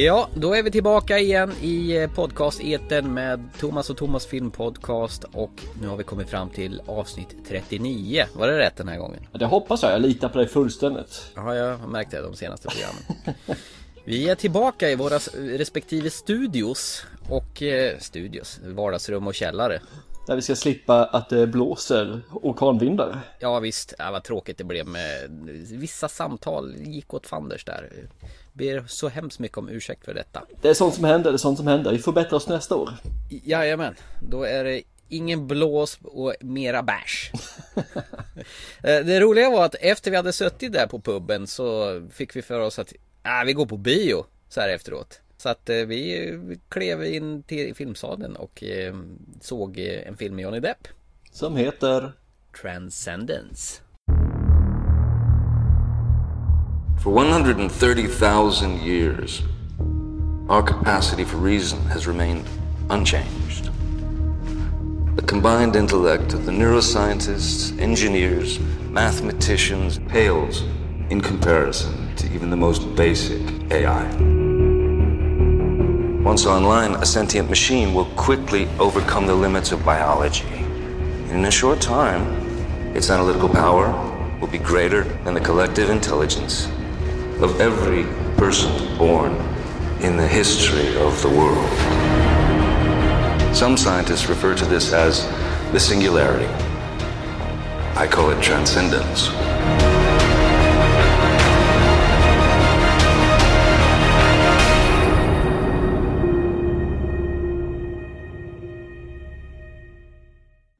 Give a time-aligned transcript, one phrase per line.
[0.00, 5.24] Ja, då är vi tillbaka igen i eh, podcast eten med Thomas och Thomas filmpodcast
[5.24, 5.50] och
[5.80, 8.24] nu har vi kommit fram till avsnitt 39.
[8.34, 9.26] Var det rätt den här gången?
[9.32, 11.32] Det hoppas jag, jag litar på dig fullständigt.
[11.34, 13.36] Ja, jag har märkt det de senaste programmen.
[14.04, 19.80] Vi är tillbaka i våra respektive studios och eh, studios, vardagsrum och källare.
[20.26, 23.20] Där vi ska slippa att det blåser orkanvindar.
[23.38, 25.30] Ja visst, ja, vad tråkigt det blev med
[25.70, 27.90] vissa samtal gick åt fanders där.
[28.60, 30.42] Ber så hemskt mycket om ursäkt för detta.
[30.62, 31.92] Det är sånt som händer, det är sånt som händer.
[31.92, 32.90] Vi får bättre oss nästa år.
[33.44, 37.30] Jajamän, då är det ingen blås och mera bärs.
[38.82, 42.42] Eh, det roliga var att efter vi hade suttit där på puben så fick vi
[42.42, 42.92] för oss att
[43.24, 45.20] äh, vi går på bio så här efteråt.
[45.36, 48.94] Så att eh, vi klev in till filmsalen och eh,
[49.40, 50.88] såg en film med Johnny Depp.
[51.32, 52.12] Som heter?
[52.62, 53.80] Transcendence.
[57.00, 59.42] For 130,000 years,
[60.50, 62.44] our capacity for reason has remained
[62.90, 63.70] unchanged.
[65.16, 70.62] The combined intellect of the neuroscientists, engineers, mathematicians pales
[71.08, 73.40] in comparison to even the most basic
[73.72, 74.04] AI.
[76.22, 80.52] Once online, a sentient machine will quickly overcome the limits of biology.
[81.30, 82.26] In a short time,
[82.94, 83.88] its analytical power
[84.38, 86.68] will be greater than the collective intelligence
[87.42, 88.04] of every
[88.36, 89.32] person born
[90.02, 91.70] in the history of the world.
[93.54, 95.26] Some scientists refer to this as
[95.72, 96.52] the singularity.
[97.96, 99.30] I call it transcendence.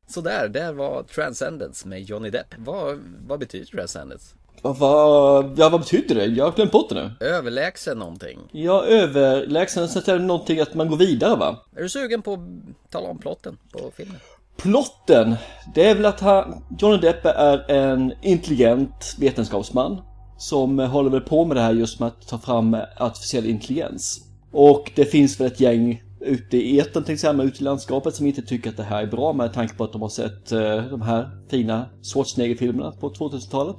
[0.07, 2.55] Sådär, där var Transcendence med Johnny Depp.
[2.59, 4.40] Vad, vad betyder Transcendence?
[4.63, 6.25] Vad, ja, vad betyder det?
[6.25, 7.27] Jag har glömt bort det nu.
[7.27, 8.39] Överlägsen någonting.
[8.53, 11.57] Ja, överlägsen, så är det någonting att man går vidare va?
[11.77, 14.17] Är du sugen på att tala om plotten på filmen?
[14.57, 15.37] Plotten,
[15.75, 20.03] det är väl att han, Johnny Depp är en intelligent vetenskapsman
[20.39, 24.21] som håller väl på med det här just med att ta fram artificiell intelligens.
[24.53, 28.27] Och det finns väl ett gäng ute i etern till exempel, ute i landskapet som
[28.27, 30.77] inte tycker att det här är bra med tanke på att de har sett eh,
[30.91, 33.77] de här fina Schwarzenegger-filmerna på 2000-talet.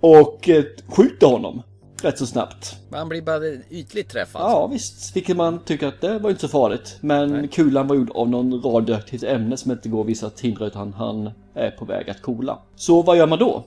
[0.00, 1.62] Och eh, skjuter honom
[2.02, 2.76] rätt så snabbt.
[2.90, 4.42] Man blir bara ytligt träffad.
[4.42, 6.98] Ja visst, vilket man tycker att det var inte så farligt.
[7.00, 7.48] Men Nej.
[7.48, 11.30] kulan var gjord av någon radioaktivt ämne som inte går vissa att hindra utan han
[11.54, 12.58] är på väg att kola.
[12.76, 13.64] Så vad gör man då?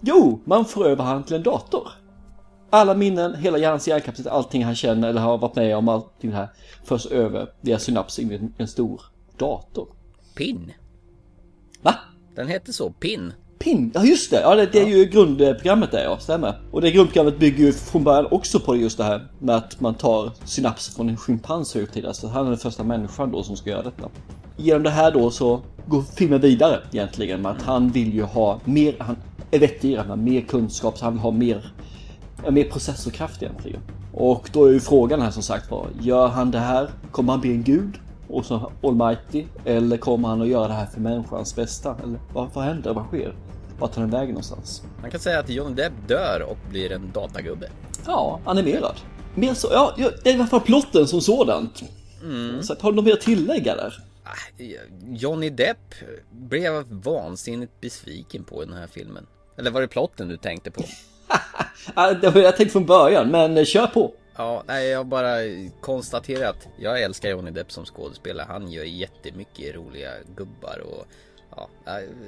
[0.00, 1.88] Jo, man får över han till en dator.
[2.70, 6.36] Alla minnen, hela hjärnans hjärnkapacitet, allting han känner eller har varit med om, allting det
[6.36, 6.48] här
[6.84, 9.02] förs över via synapser in i en stor
[9.38, 9.88] dator.
[10.36, 10.72] PIN?
[11.82, 11.94] Va?
[12.34, 13.32] Den heter så, PIN.
[13.58, 16.60] PIN, ja just det, ja det, det är ju grundprogrammet där ja, stämmer.
[16.70, 19.94] Och det grundprogrammet bygger ju från början också på just det här med att man
[19.94, 22.14] tar synapser från en schimpans högtida.
[22.14, 24.08] Så han är den första människan då som ska göra detta.
[24.56, 28.60] Genom det här då så går filmen vidare egentligen med att han vill ju ha
[28.64, 29.16] mer, han
[29.50, 31.72] är vettigare, han har mer kunskap, så han vill ha mer
[32.50, 33.80] mer processorkraft egentligen.
[34.12, 36.90] Och då är ju frågan här som sagt var, gör han det här?
[37.10, 37.98] Kommer han bli en gud?
[38.28, 39.44] Och så almighty?
[39.64, 41.96] Eller kommer han att göra det här för människans bästa?
[42.02, 42.94] Eller vad, vad händer?
[42.94, 43.34] Vad sker?
[43.78, 44.82] Vart tar den vägen någonstans?
[45.00, 47.70] Man kan säga att Johnny Depp dör och blir en datagubbe.
[48.06, 48.96] Ja, animerad.
[49.34, 51.82] Mer så, ja, det är i alla fall plotten som sådant.
[52.22, 52.62] Mm.
[52.62, 53.94] Så har du något mer att tillägga där?
[54.24, 54.62] Ah,
[55.06, 55.94] Johnny Depp
[56.30, 59.26] blev vansinnigt besviken på den här filmen.
[59.58, 60.82] Eller var det plotten du tänkte på?
[62.20, 64.12] det var jag tänkt från början, men eh, kör på.
[64.38, 65.38] Ja, nej, jag bara
[65.80, 68.46] konstaterar att jag älskar Johnny Depp som skådespelare.
[68.48, 71.06] Han gör jättemycket roliga gubbar och
[71.50, 71.68] ja,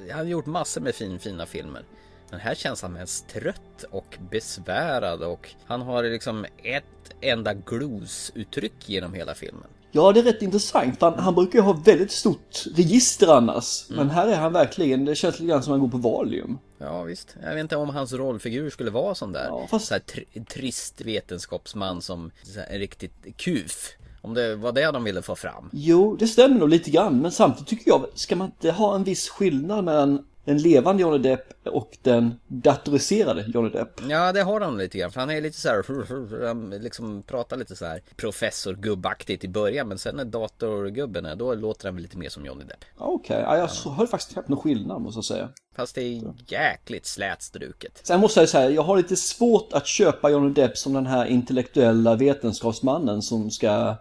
[0.09, 1.83] han har gjort massor med fin, fina filmer.
[2.29, 6.83] Men här känns han mest trött och besvärad och han har liksom ett
[7.21, 9.69] enda glosuttryck genom hela filmen.
[9.91, 11.01] Ja, det är rätt intressant.
[11.01, 13.89] Han, han brukar ju ha väldigt stort register annars.
[13.89, 13.97] Mm.
[13.97, 16.57] Men här är han verkligen, det känns lite grann som att han går på Valium.
[16.77, 17.35] Ja, visst.
[17.43, 19.45] Jag vet inte om hans rollfigur skulle vara sån där.
[19.45, 19.87] Ja, fast...
[19.87, 20.19] Så här tr
[20.53, 22.31] trist vetenskapsman som
[22.69, 23.95] en riktigt kuf.
[24.21, 25.69] Om det var det de ville få fram.
[25.73, 27.21] Jo, det stämmer nog lite grann.
[27.21, 31.17] Men samtidigt tycker jag, ska man inte ha en viss skillnad mellan den levande Johnny
[31.17, 34.01] Depp och den datoriserade Johnny Depp.
[34.09, 35.11] Ja, det har han lite grann.
[35.11, 39.47] För han är lite så här, han liksom pratar lite så här professor gubbaktigt i
[39.47, 39.87] början.
[39.87, 42.85] Men sen när datorgubben är, då låter han väl lite mer som Johnny Depp.
[42.97, 43.41] Okej, okay.
[43.41, 43.91] ja, jag ja.
[43.91, 45.49] har faktiskt knappt någon skillnad måste jag säga.
[45.75, 47.99] Fast det är jäkligt slätstruket.
[48.03, 51.25] Sen måste jag säga, jag har lite svårt att köpa Johnny Depp som den här
[51.25, 53.95] intellektuella vetenskapsmannen som ska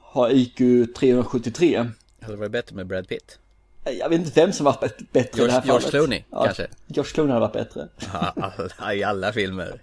[0.00, 0.58] ha IQ
[0.98, 1.76] 373.
[2.20, 3.38] Hade det varit bättre med Brad Pitt?
[3.84, 5.90] Jag vet inte vem som varit bet- bättre i det här George, George fallet.
[5.90, 6.66] Clooney ja, kanske?
[6.86, 7.88] George Clooney hade varit bättre.
[8.78, 9.80] Ja, I alla filmer.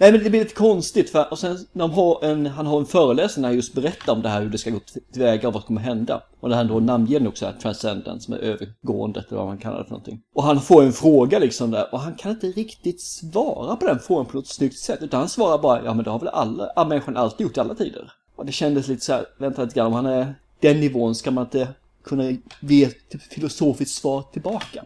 [0.00, 2.78] Nej men det blir lite konstigt för och sen när de har en, han har
[2.80, 4.80] en föreläsning när han just berättar om det här hur det ska gå
[5.12, 6.22] tillväga och vad som kommer hända.
[6.40, 9.84] Och där han då namnger också här transcendence med övergående eller vad man kallar det
[9.84, 10.22] för någonting.
[10.34, 13.98] Och han får en fråga liksom där och han kan inte riktigt svara på den
[13.98, 16.66] frågan på något snyggt sätt utan han svarar bara ja men det har väl alla,
[16.66, 18.12] alla människan alltid gjort i alla tider.
[18.36, 21.30] Och det kändes lite så här, vänta lite grann om han är den nivån ska
[21.30, 21.68] man inte
[22.04, 24.84] kunna ge ett filosofiskt svar tillbaka.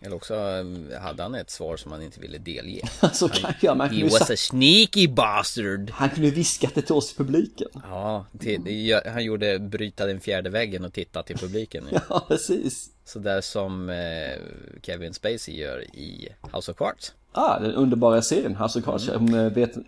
[0.00, 2.88] Eller också eh, hade han ett svar som han inte ville delge.
[3.12, 5.90] Så kanske jag, man He kunde ju was sagt, a sneaky bastard.
[5.90, 7.68] han kunde ju viskat det till oss i publiken.
[7.82, 11.88] Ja, till, han gjorde bryta den fjärde väggen och titta till publiken.
[12.08, 12.90] Ja, precis.
[13.04, 14.38] Så där som eh,
[14.82, 17.14] Kevin Spacey gör i House of Cards.
[17.38, 19.34] Ah, den underbara serien House of Cards, som,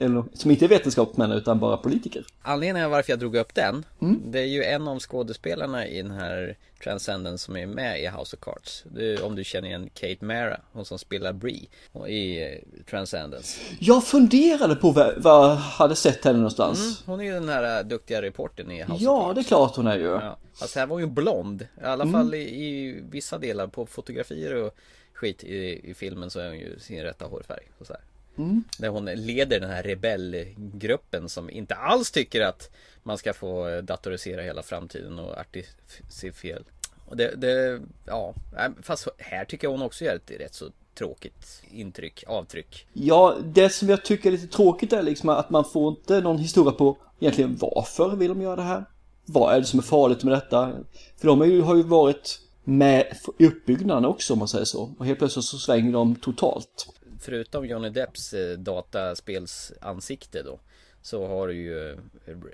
[0.00, 2.24] eh, som inte är vetenskapsmän utan bara politiker.
[2.42, 4.20] Anledningen varför jag drog upp den Mm.
[4.26, 8.36] Det är ju en av skådespelarna i den här Transcendence som är med i House
[8.36, 11.68] of Cards är, Om du känner igen Kate Mara, hon som spelar Bree
[12.08, 12.48] i eh,
[12.90, 15.14] Transcendence Jag funderade på vad
[15.50, 17.02] jag hade sett henne någonstans.
[17.06, 19.44] Hon är ju den här eh, duktiga reportern i House Ja, of Cards det är
[19.48, 20.04] klart hon är ju.
[20.04, 22.12] Ja, fast här var hon ju blond I alla Mm.
[22.12, 24.74] fall i, i vissa delar på fotografier och
[25.18, 28.02] skit i, i filmen så är hon ju sin rätta hårfärg och så här.
[28.38, 28.64] Mm.
[28.78, 32.70] Där hon leder den här rebellgruppen som inte alls tycker att
[33.02, 36.64] man ska få eh, datorisera hela framtiden och artificiell.
[37.06, 40.70] Och det, det, ja, nej, fast här tycker jag hon också gör ett rätt så
[40.94, 42.86] tråkigt intryck, avtryck.
[42.92, 46.38] Ja, det som jag tycker är lite tråkigt är liksom att man får inte någon
[46.38, 48.84] historia på egentligen varför vill de göra det här?
[49.24, 50.72] Vad är det som är farligt med detta?
[51.16, 54.94] För de ju, har ju varit med uppbyggnaden också om man säger så.
[54.98, 56.88] Och helt plötsligt så svänger de totalt.
[57.20, 60.60] Förutom Johnny Depps eh, dataspelsansikte då
[61.02, 61.98] Så har du ju eh,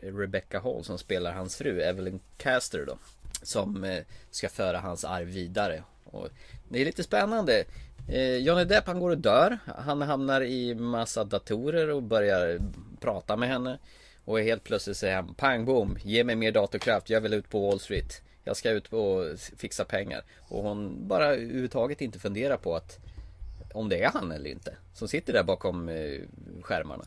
[0.02, 2.98] Rebecca Hall som spelar hans fru Evelyn Caster då
[3.42, 5.82] Som eh, ska föra hans arv vidare.
[6.04, 6.28] Och
[6.68, 7.64] Det är lite spännande.
[8.40, 9.58] Johnny Depp han går och dör.
[9.66, 12.58] Han hamnar i massa datorer och börjar
[13.00, 13.78] prata med henne.
[14.24, 17.68] Och helt plötsligt säger han Pang bom ge mig mer datorkraft, jag vill ut på
[17.68, 18.23] Wall Street.
[18.44, 22.98] Jag ska ut och fixa pengar Och hon bara överhuvudtaget inte funderar på att
[23.74, 25.94] om det är han eller inte som sitter där bakom eh,
[26.62, 27.04] skärmarna.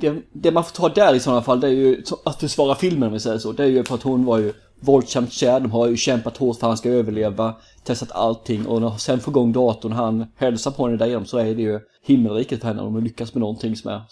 [0.00, 3.06] Det, det man får ta där i sådana fall det är ju att försvara filmen
[3.06, 3.52] om vi säger så.
[3.52, 5.60] Det är ju för att hon var ju våldsamt kär.
[5.60, 7.54] De har ju kämpat hårt för att han ska överleva.
[7.84, 11.54] Testat allting och när sen får igång datorn han hälsar på henne därigenom så är
[11.54, 14.02] det ju himmelriket för henne om hon lyckas med någonting som är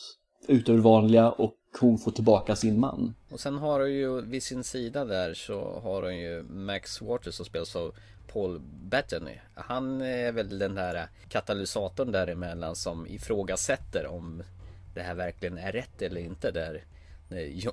[0.48, 3.14] utöver det vanliga och hon får tillbaka sin man.
[3.30, 7.34] Och sen har hon ju vid sin sida där så har hon ju Max Waters
[7.34, 7.94] som spelas av
[8.32, 9.34] Paul Bettany.
[9.54, 14.42] Han är väl den där katalysatorn däremellan som ifrågasätter om
[14.94, 16.84] det här verkligen är rätt eller inte där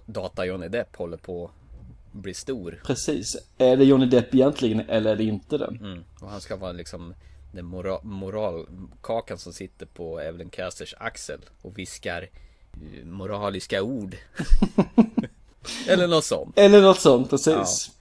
[0.06, 2.82] Data Johnny Depp håller på att bli stor.
[2.86, 3.38] Precis.
[3.58, 5.78] Är det Johnny Depp egentligen eller är det inte det?
[5.82, 6.04] Mm.
[6.22, 7.14] Och han ska vara liksom
[7.54, 12.28] den mora- moralkakan som sitter på Evelyn Casters axel och viskar
[13.04, 14.16] moraliska ord.
[15.88, 16.60] Eller något sånt.
[16.60, 17.92] Eller något sånt, precis.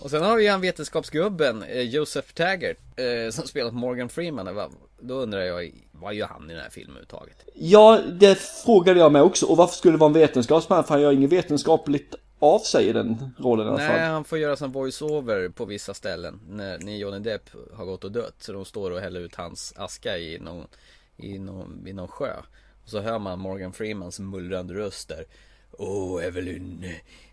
[0.00, 4.70] Och sen har vi ju han vetenskapsgubben eh, Joseph Taggart eh, som spelat Morgan Freeman.
[5.00, 7.44] Då undrar jag, vad gör han i den här filmen överhuvudtaget?
[7.54, 9.46] Ja, det frågade jag mig också.
[9.46, 10.84] Och varför skulle det vara en vetenskapsman?
[10.84, 14.10] För han gör inget vetenskapligt av sig i den rollen i alla Nej, fall.
[14.10, 18.12] han får göra som voice-over på vissa ställen när, när Johnny Depp har gått och
[18.12, 18.34] dött.
[18.38, 20.66] Så de står och häller ut hans aska i någon,
[21.16, 22.32] i någon, i någon sjö.
[22.84, 25.24] Och så hör man Morgan Freemans mullrande röst där.
[25.78, 26.84] Åh, Evelyn.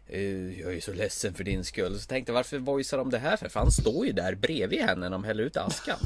[0.07, 1.99] Eh, jag är så ledsen för din skull.
[1.99, 3.49] Så tänkte jag, varför voicear de det här för?
[3.49, 5.97] För han står ju där bredvid henne när de häller ut askan.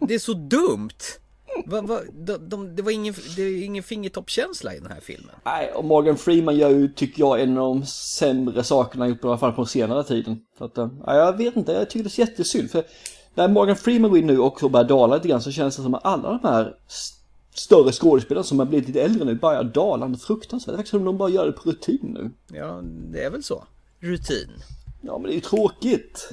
[0.00, 0.88] Det- är så dumt.
[1.66, 5.34] Va, va, de, de, det var ingen, det är ingen fingertoppkänsla i den här filmen.
[5.44, 9.24] Nej, och Morgan Freeman gör ju, tycker jag, en av de sämre sakerna han gjort,
[9.24, 10.40] i alla fall på senare tiden.
[10.58, 12.70] Så att, eh, ja, jag vet inte, jag tycker det är jättesynd.
[12.70, 12.84] För
[13.34, 15.94] när Morgan Freeman går in nu och börjar dala lite grann så känns det som
[15.94, 16.76] att alla de här
[17.58, 20.72] större skådespelarna som har blivit lite äldre nu börjar dala något fruktansvärt.
[20.72, 22.30] Det verkar som de bara gör det på rutin nu.
[22.56, 23.64] Ja, det är väl så.
[24.00, 24.50] Rutin.
[25.00, 26.30] Ja, men det är ju tråkigt.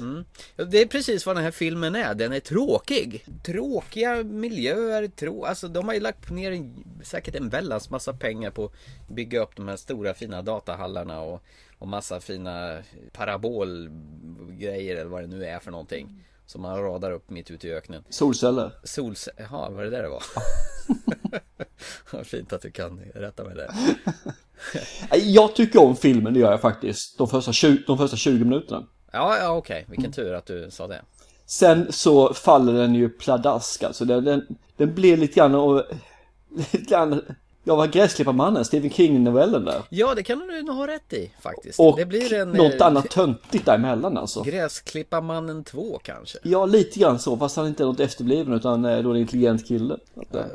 [0.56, 5.44] Ja, Det är precis vad den här filmen är, den är tråkig Tråkiga miljöer, trå...
[5.44, 9.42] alltså de har ju lagt ner en, säkert en väldans massa pengar på att bygga
[9.42, 11.42] upp de här stora fina datahallarna och,
[11.78, 17.30] och massa fina parabolgrejer eller vad det nu är för någonting Som man radar upp
[17.30, 18.72] mitt ute i öknen Solceller.
[18.84, 19.28] Sols...
[19.36, 20.22] Jaha, var det där det var?
[22.12, 23.70] Vad Fint att du kan rätta mig där
[25.24, 27.18] Jag tycker om filmen, det gör jag faktiskt.
[27.18, 28.86] De första 20, de första 20 minuterna.
[29.12, 31.02] Ja, ja okej, vilken tur att du sa det
[31.46, 34.04] Sen så faller den ju pladask alltså.
[34.04, 34.46] Den, den,
[34.76, 35.82] den blir lite grann och,
[36.56, 37.22] lite grann
[37.66, 39.82] Ja, vad Gräsklipparmannen, Stephen King-novellen där.
[39.88, 41.80] Ja, det kan du nog ha rätt i faktiskt.
[41.80, 42.50] Och det blir en...
[42.50, 44.42] något eh, annat töntigt däremellan alltså.
[44.42, 46.38] Gräsklipparmannen 2 kanske.
[46.42, 49.66] Ja, lite grann så, fast han inte är något efterbliven utan eh, då en intelligent
[49.68, 49.96] kille.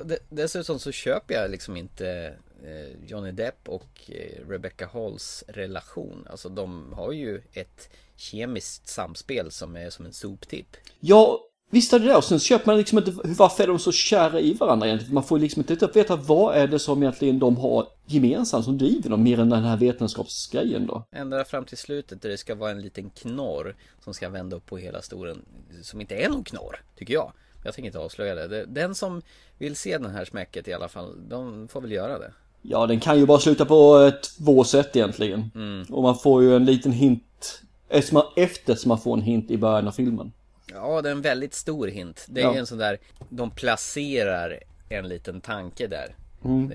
[0.05, 6.27] D- Dessutom så köper jag liksom inte eh, Johnny Depp och eh, Rebecca Halls relation.
[6.29, 10.77] Alltså de har ju ett kemiskt samspel som är som en soptipp.
[10.99, 11.39] Ja,
[11.69, 12.15] visst är det det.
[12.15, 15.13] Och sen köper man liksom inte, varför är de så kära i varandra egentligen?
[15.13, 19.09] Man får liksom inte veta vad är det som egentligen de har gemensamt som driver
[19.09, 21.03] dem mer än den här vetenskapsgrejen då.
[21.11, 24.65] Ända fram till slutet där det ska vara en liten knorr som ska vända upp
[24.65, 25.45] på hela storen.
[25.81, 27.31] Som inte är någon knorr, tycker jag.
[27.63, 28.65] Jag tänker inte avslöja det.
[28.65, 29.21] Den som
[29.57, 32.31] vill se den här smäcket i alla fall, de får väl göra det.
[32.61, 35.51] Ja, den kan ju bara sluta på eh, två sätt egentligen.
[35.55, 35.85] Mm.
[35.89, 39.57] Och man får ju en liten hint eftersom man, eftersom man får en hint i
[39.57, 40.31] början av filmen.
[40.73, 42.25] Ja, det är en väldigt stor hint.
[42.29, 42.55] Det är Ja.
[42.55, 42.97] en sån där,
[43.29, 44.59] de placerar
[44.89, 46.15] en liten tanke där.
[46.45, 46.71] Mm.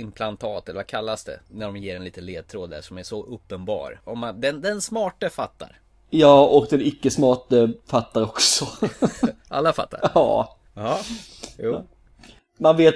[0.00, 1.40] Implantat, eller vad kallas det?
[1.48, 4.00] När de ger en liten ledtråd där som är så uppenbar.
[4.04, 5.78] Om man, den, den smarte fattar.
[6.10, 8.66] Ja, och den icke-smarte fattar också.
[9.48, 10.10] Alla fattar.
[10.14, 11.00] ja, Ja,
[11.58, 11.86] jo.
[12.58, 12.94] man vet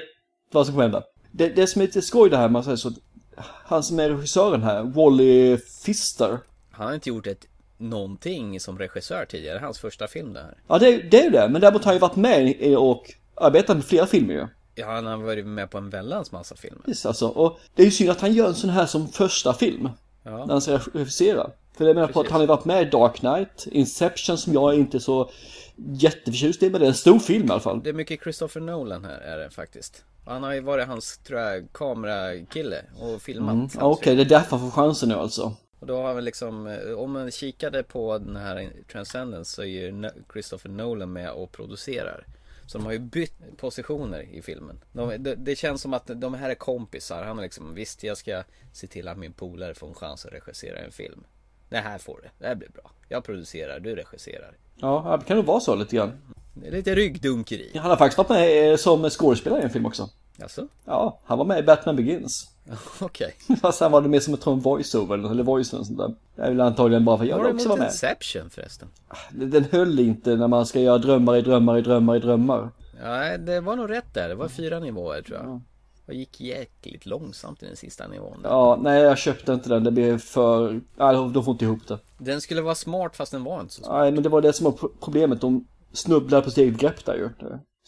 [0.52, 1.02] vad som kommer hända.
[1.30, 2.92] Det, det som är lite skoj det här, man säger så.
[3.36, 6.38] Han som är regissören här, Wally Pfister.
[6.70, 7.46] Han har inte gjort ett
[7.78, 9.58] någonting som regissör tidigare.
[9.58, 10.54] Hans första film det här.
[10.68, 11.48] Ja, det, är- det är ju det.
[11.48, 14.46] Men däremot har han ju varit med och arbetat med flera filmer ju.
[14.74, 16.80] Ja, han har varit med på en väldans massa filmer.
[16.84, 17.28] Precis, alltså.
[17.28, 19.88] Och det är ju synd att han gör en sån här som första film.
[20.22, 21.50] När Ja, han ska regissera.
[21.76, 24.74] För det menar på att han har varit med i Dark Knight, Inception som jag
[24.74, 25.30] är inte så
[25.76, 27.80] jätteförtjust i, men det är en stor film i alla fall.
[27.82, 30.04] det är mycket Christopher Nolan här är det faktiskt.
[30.26, 33.54] Han har ju varit hans, tror jag, kamerakille och filmat.
[33.54, 33.68] Mm.
[33.86, 35.52] Okej, det är därför han får chansen nu alltså.
[35.84, 39.66] Och då har vi liksom, eh, om man kikade på den här Transcendence så är
[39.66, 42.26] ju Christopher Nolan med och producerar.
[42.66, 44.80] Så de har ju bytt positioner i filmen.
[44.92, 47.24] De, det, det känns som att de här är kompisar.
[47.24, 50.32] Han har liksom, visst jag ska se till att min polare får en chans att
[50.32, 51.24] regissera en film.
[51.68, 52.90] Det här får du, det här blir bra.
[53.08, 54.56] Jag producerar, du regisserar.
[54.76, 56.12] Ja, det kan nog vara så lite grann.
[56.54, 57.70] Det är lite ryggdunkeri.
[57.74, 60.10] Han har faktiskt varit med eh, som skådespelare i en film också.
[60.42, 60.68] Alltså?
[60.84, 62.53] Ja, han var med i Batman Begins.
[63.00, 63.34] Okej.
[63.60, 66.14] Fast han var det mer som ett voice-over eller voice eller sånt där.
[66.36, 67.86] Det är väl antagligen bara för att jag du också vara med.
[67.86, 68.88] Inception förresten?
[69.32, 72.70] Den höll inte när man ska göra drömmar i drömmar i drömmar i drömmar.
[73.02, 74.28] Nej, det var nog rätt där.
[74.28, 75.60] Det var fyra nivåer tror jag.
[76.06, 78.42] Och gick jäkligt långsamt i den sista nivån.
[78.42, 78.48] där.
[78.50, 79.84] Ja, nej jag köpte inte den.
[79.84, 80.72] Det blev för...
[80.96, 81.98] Nej, de får inte ihop det.
[82.18, 83.98] Den skulle vara smart fast den var inte så smart.
[84.00, 85.40] Nej, men det var det som var pro- problemet.
[85.40, 87.28] De snubblade på sitt eget grepp där ju.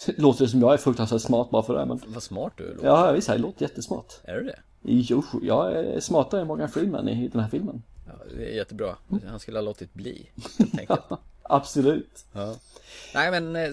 [0.17, 2.00] Låter det som jag är fruktansvärt smart bara för det, men...
[2.07, 2.76] Vad smart du är.
[2.83, 4.12] Ja, visst, jag låter jättesmart.
[4.25, 4.59] Är du det?
[4.83, 7.83] Jo, jag är smartare än Morgan Freeman i den här filmen.
[8.07, 8.97] Ja, det är jättebra.
[9.29, 10.31] Han skulle ha låtit bli.
[10.59, 11.00] Helt enkelt.
[11.43, 12.25] Absolut.
[12.33, 12.55] Ja.
[13.15, 13.71] Nej men äh,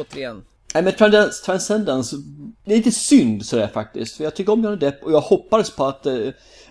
[0.00, 0.44] återigen.
[0.74, 2.16] Nej men Trans- Transcendence,
[2.64, 4.16] det är lite synd sådär faktiskt.
[4.16, 6.28] För jag tycker om Johnny Depp och jag hoppades på att eh,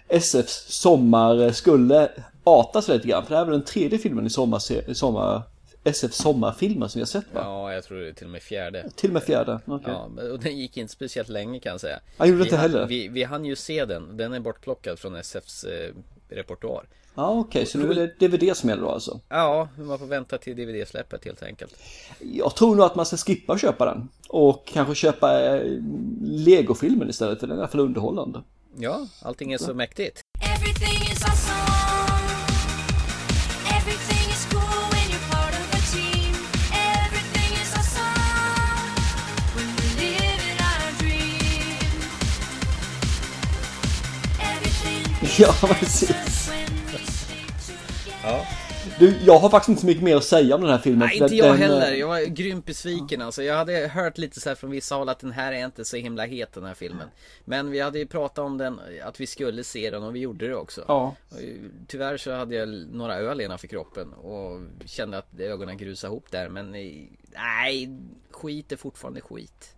[0.07, 2.11] SFs sommar eh, skulle
[2.43, 3.23] arta sig lite grann.
[3.23, 5.41] För det här är väl den tredje filmen i sommar, sommar
[5.85, 7.41] SFs sommarfilmer som vi har sett va?
[7.43, 8.89] Ja, jag tror det är till och med fjärde.
[8.95, 9.93] Till och med fjärde, okej.
[9.93, 11.99] Ja, men- och den gick inte speciellt länge kan jag säga.
[12.17, 12.85] Jag gjorde vi inte hann- heller.
[12.87, 14.17] Vi, vi hann ju se den.
[14.17, 15.91] Den är bortplockad från SFs eh,
[16.29, 16.83] repertoar.
[17.17, 19.19] Ja okej, så nu är det DVD som gäller då alltså.
[19.29, 21.73] Ja, man får vänta till DVD-släppet helt enkelt.
[22.19, 24.09] Jag tror nog att man ska skippa att köpa den.
[24.29, 25.61] Och kanske köpa eh,
[26.21, 28.41] Lego-filmen istället för den är i alla fall underhållande.
[28.77, 30.21] Ja, allting är så mäktigt.
[30.55, 31.74] Everything is awesome.
[45.39, 46.49] Ja, precis.
[48.23, 48.45] Ja.
[48.99, 50.99] Du, jag har faktiskt inte så mycket mer att säga om den här filmen.
[51.07, 51.91] Nej, för inte jag den, heller.
[51.91, 53.43] eh, Jag var grymt besviken alltså.
[53.43, 55.97] Jag hade hört lite så här från vissa håll att den här är inte så
[55.97, 57.07] himla het den här filmen.
[57.45, 60.47] Men vi hade ju pratat om den, att vi skulle se den och vi gjorde
[60.47, 60.85] det också.
[60.87, 61.15] Ja.
[61.87, 66.49] Tyvärr så hade jag några öl innanför kroppen och kände att ögonen grusade ihop där.
[66.49, 67.89] Men nej,
[68.31, 69.75] skit är fortfarande skit.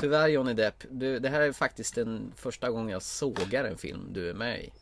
[0.00, 4.06] Tyvärr Johnny Depp, du, det här är faktiskt den första gången jag sågar en film
[4.12, 4.72] du är med i.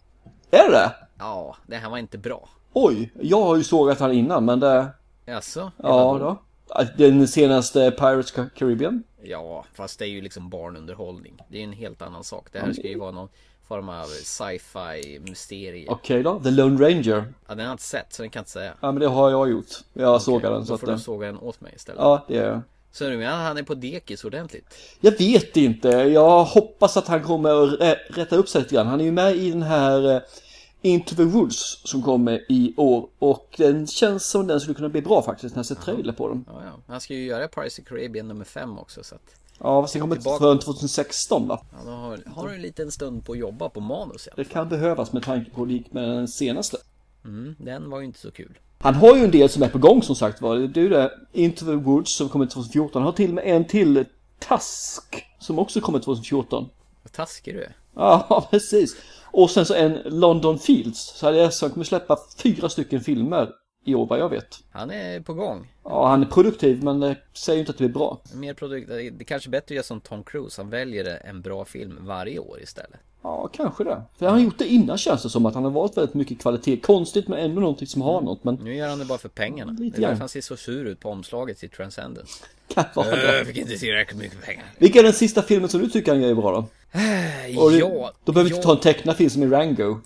[0.50, 2.48] Är det Ja, det här var inte bra.
[2.72, 4.86] Oj, jag har ju sågat han innan men det...
[5.26, 5.72] Jaså?
[5.76, 6.36] Ja då.
[6.96, 9.02] Den senaste Pirates Ca- Caribbean.
[9.22, 11.40] Ja, fast det är ju liksom barnunderhållning.
[11.48, 12.48] Det är ju en helt annan sak.
[12.52, 13.28] Det här ska ju vara någon
[13.68, 15.86] form av sci-fi mysterie.
[15.88, 17.32] Okej då, The Lone Ranger.
[17.48, 18.74] Ja, den har jag inte sett så den kan jag inte säga.
[18.80, 19.66] Ja men det har jag gjort.
[19.92, 20.80] Jag sågar den så Då att...
[20.80, 22.00] får du eh, såga den åt mig istället.
[22.00, 22.60] Ja, det är jag.
[22.92, 24.64] Så du menar han är på dekis ordentligt?
[25.00, 25.88] Jag vet inte.
[25.88, 28.86] Jag hoppas att han kommer att rä- rätta upp sig lite grann.
[28.86, 30.20] Han är ju med i den här eh,
[30.82, 33.08] Into the Woods som kommer i år.
[33.18, 36.28] Och den känns som den skulle kunna bli bra faktiskt när jag ser trailer på
[36.28, 36.44] den.
[36.48, 36.80] Ja, ja.
[36.86, 40.00] Han ska ju göra Pirates of Caribbean nummer 5 också så att Ja, fast den
[40.00, 40.38] kommer Tillbaka.
[40.38, 41.60] från 2016 va?
[41.72, 44.26] ja, då har en liten stund på att jobba på manus.
[44.26, 44.32] Ja.
[44.36, 46.76] Det kan behövas med tanke på lik med den senaste.
[47.24, 48.58] Mm, den var ju inte så kul.
[48.80, 50.56] Han har ju en del som är på gång som sagt var.
[50.56, 53.02] Det är ju det Into the Woods som kommer 2014.
[53.02, 54.04] Han har till och med en till
[54.38, 56.68] Task som också kommer 2014.
[57.02, 57.76] Vad taskig du är.
[57.94, 58.96] Ja, precis.
[59.24, 61.18] Och sen så en London Fields.
[61.18, 63.48] Så hade jag som kommer släppa fyra stycken filmer
[63.84, 64.58] i år vad jag vet.
[64.70, 65.72] Han är på gång.
[65.84, 68.20] Ja, han är produktiv men det säger ju inte att det blir bra.
[68.34, 70.62] Mer produkt, det är kanske bättre att göra som Tom Cruise.
[70.62, 73.00] Han väljer en bra film varje år istället.
[73.22, 74.02] Ja, kanske det.
[74.18, 76.40] För han har gjort det innan känns det som att han har valt väldigt mycket
[76.40, 76.76] kvalitet.
[76.76, 78.44] Konstigt men ändå någonting som har något.
[78.44, 79.72] Men Nu gör han det bara för pengarna.
[79.72, 82.44] Lite det är därför han ser så sur ut på omslaget till Transcendence.
[82.74, 83.44] Kan vara Jag det.
[83.44, 84.64] fick inte tillräckligt mycket pengar.
[84.78, 86.58] Vilken är den sista filmen som du tycker han gör bra då?
[87.60, 90.00] Och det, Ja, då behöver vi ja, inte ta en tecknad film som i Rango.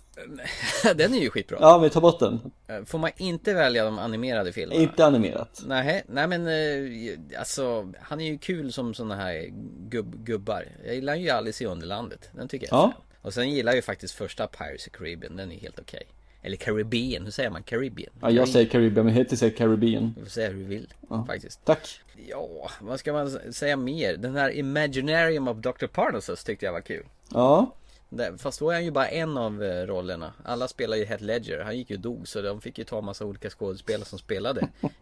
[0.95, 1.59] den är ju skitbra.
[1.61, 2.41] Ja, vi tar bort den.
[2.87, 4.83] Får man inte välja de animerade filmerna?
[4.83, 5.63] Inte animerat.
[5.67, 9.47] Nej, nej men eh, alltså han är ju kul som såna här
[9.89, 10.65] gubb, gubbar.
[10.85, 12.31] Jag gillar ju Alice i Underlandet.
[12.33, 12.93] Den tycker jag Ja.
[13.23, 15.37] Och sen gillar jag ju faktiskt första Pirates of Caribbean.
[15.37, 16.03] Den är helt okej.
[16.43, 17.63] Eller Caribbean, hur säger man?
[17.63, 18.13] Caribbean?
[18.21, 20.15] Ja, jag säger Caribbean, men heter säger Caribbean.
[20.17, 20.95] Du får säga hur du vill
[21.27, 21.65] faktiskt.
[21.65, 22.01] Tack.
[22.29, 24.17] Ja, vad ska man säga mer?
[24.17, 25.87] Den här Imaginarium of Dr.
[25.87, 27.05] Parnassus tyckte jag var kul.
[27.33, 27.75] Ja,
[28.39, 30.33] Fast då är han ju bara en av eh, rollerna.
[30.45, 31.61] Alla spelar ju Heath Ledger.
[31.65, 34.69] Han gick ju och dog så de fick ju ta massa olika skådespelare som spelade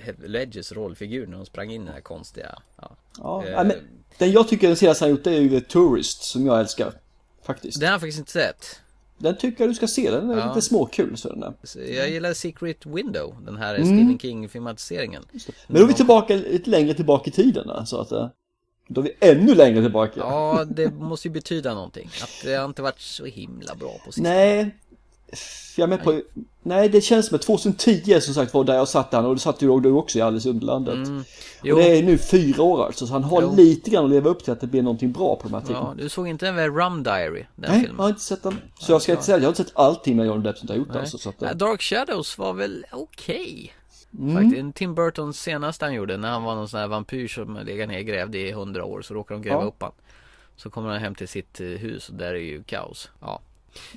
[0.00, 2.58] Heath Ledgers rollfigur när de sprang in i den här konstiga.
[2.76, 2.96] Ja.
[3.18, 3.44] ja.
[3.44, 3.76] Eh, ja men,
[4.18, 6.92] den jag tycker den senaste han gjort det är ju The Tourist som jag älskar.
[7.42, 7.80] Faktiskt.
[7.80, 8.80] Det har jag faktiskt inte sett.
[9.22, 10.48] Den tycker jag du ska se, den är Ja.
[10.48, 11.54] lite småkul så den.
[11.62, 15.22] Så Jag gillar Secret Window, den här Stephen King filmatiseringen.
[15.66, 18.28] Men då är vi tillbaka lite längre tillbaka i tiden där, så att eh,
[18.88, 20.12] då är vi ännu längre tillbaka.
[20.20, 22.10] Ja, det måste ju betyda någonting.
[22.22, 24.28] Att det har inte varit så himla bra på sistone.
[24.28, 24.76] Nej,
[25.76, 26.20] jag med på,
[26.62, 29.40] nej det känns som att 2010 som sagt var där jag satt han och det
[29.40, 30.94] satt ju du också i Alice Underlandet.
[30.94, 31.18] Mm.
[31.60, 33.54] Och det är nu fyra år alltså, så han har Jo.
[33.56, 35.66] lite grann att leva upp till att det blir någonting bra på de här ja,
[35.66, 35.96] tiden.
[35.96, 38.00] du såg inte den Rum Diary, den Nej, jag filmen?
[38.00, 38.56] har inte sett den.
[38.80, 40.76] Så jag ska inte säga, jag har inte sett allting med Johnny Depp som har
[40.76, 41.00] gjort Nej.
[41.00, 41.18] alltså.
[41.18, 43.72] Så att, eh, Dark Shadows var väl okej.
[44.18, 44.36] Mm.
[44.50, 44.76] Faktiskt.
[44.76, 48.00] Tim Burtons senaste han gjorde när han var någon sån här vampyr som legat ner
[48.00, 49.66] grävd i hundra år så råkar de gräva Ja.
[49.66, 49.92] upp han.
[50.56, 53.10] Så kommer han hem till sitt eh, hus och där är ju kaos.
[53.20, 53.40] Ja.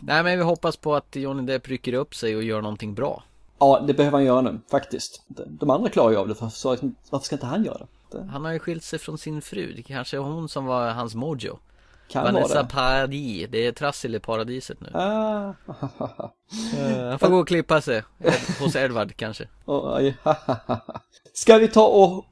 [0.02, 3.24] Nej men vi hoppas på att Johnny Depp rycker upp sig och gör någonting bra.
[3.60, 5.24] ja, det behöver han göra nu, faktiskt.
[5.48, 6.70] De andra klarar ju av det, så
[7.10, 7.78] varför ska inte han göra
[8.12, 8.24] det?
[8.32, 9.74] Han har ju skilt sig från sin fru.
[9.76, 11.60] Det kanske är hon som var hans mojo.
[12.10, 12.70] kan Vanessa det.
[12.70, 13.48] Paradis.
[13.52, 14.90] Det är trassel i paradiset nu.
[14.94, 15.54] Ah,
[16.78, 18.04] Eh, Han får gå och klippa sig.
[18.60, 19.48] Hos Edvard kanske.
[21.34, 22.26] Ska vi ta och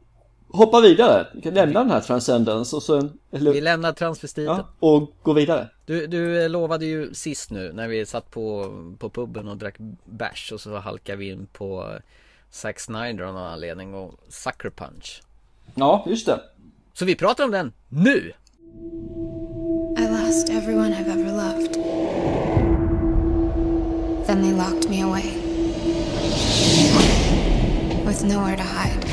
[0.54, 1.28] hoppa vidare?
[1.34, 4.56] Vi kan lämna den här Transcendence och sen, Vi eller, lämnar transvestiten.
[4.56, 5.70] ja, och gå vidare.
[5.86, 9.76] Du, du eh, lovade ju sist nu när vi satt på, på puben och drack
[10.06, 12.02] bärs och så halkade vi in på eh,
[12.50, 15.22] Zack Snyder av någon anledning och Sucker Punch.
[15.76, 16.42] Ja, just det.
[16.94, 18.32] Så vi pratar om den nu!
[19.98, 21.74] I lost everyone I've ever loved.
[24.28, 25.34] Then they locked me away.
[28.06, 29.13] With nowhere to hide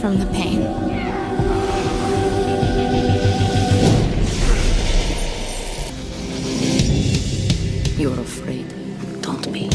[0.00, 0.62] from the pain.
[7.98, 8.66] You're afraid.
[9.20, 9.68] Don't be.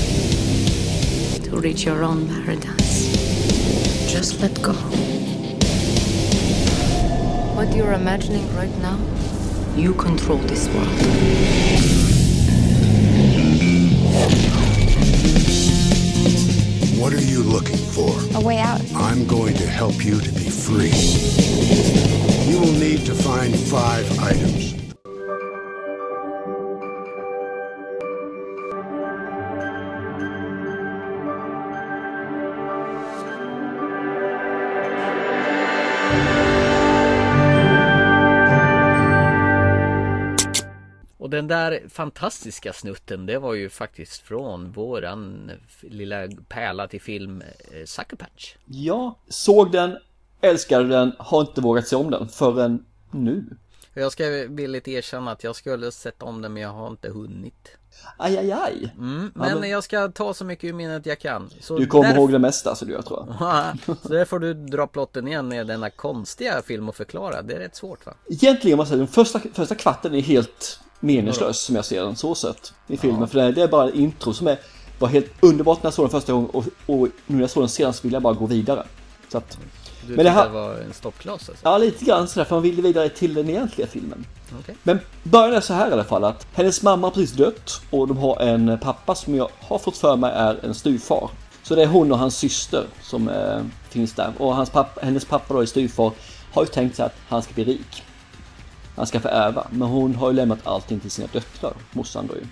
[1.43, 3.11] To reach your own paradise.
[4.11, 4.73] Just let go.
[7.53, 8.97] What you're imagining right now,
[9.75, 12.04] you control this world.
[17.15, 18.12] What are you looking for?
[18.38, 18.82] A way out.
[18.93, 20.91] I'm going to help you to be free.
[22.51, 24.74] You will need to find five items.
[41.36, 47.86] Den där fantastiska snutten det var ju faktiskt från våran lilla pärla till film eh,
[47.86, 48.58] Sucker Punch.
[48.65, 49.98] Ja, såg den,
[50.41, 53.45] älskade den, har inte vågat se om den förrän nu.
[53.95, 57.10] Och Jag ska villigt erkänna att jag skulle sett om den men jag har inte
[57.10, 57.78] hunnit.
[58.17, 58.93] Aj, aj, aj.
[58.98, 61.50] Mm, Ja, men men- jag ska ta så mycket ur minnet jag kan.
[61.62, 63.98] Så Du kommer därför- ihåg det mesta så du jag tror jag.
[64.02, 67.41] så där får du dra plotten igen med denna konstiga film att förklara.
[67.41, 68.13] Det är rätt svårt va?
[68.30, 72.15] Egentligen måste jag säga, den första, första kvarten är helt meningslös som jag ser den
[72.15, 73.27] så sett i filmen.
[73.27, 74.57] För det är, bara intro som är,
[74.99, 77.63] var helt underbart när jag såg den första gången och, och nu när jag såg
[77.63, 78.83] den senast vill jag bara gå vidare.
[79.31, 79.57] Så att,
[80.07, 81.53] Du Men det här- var en stoppkloss alltså?
[81.63, 84.25] ja lite grann sådär för man ville vidare till den egentliga filmen.
[84.59, 84.75] Okej.
[84.83, 88.07] Men början är så här i alla fall att hennes mamma har precis dött och
[88.07, 91.29] de har en pappa som jag har fått för mig är en styvfar.
[91.63, 95.25] Så det är hon och hans syster som eh, finns där och hans pappa, hennes
[95.25, 96.11] pappa då är styvfar
[96.53, 98.03] har ju tänkt sig att han ska bli rik.
[98.95, 99.67] Han ska förärva.
[99.69, 102.45] Men hon har ju lämnat allting till sina döttrar, morsan då ju.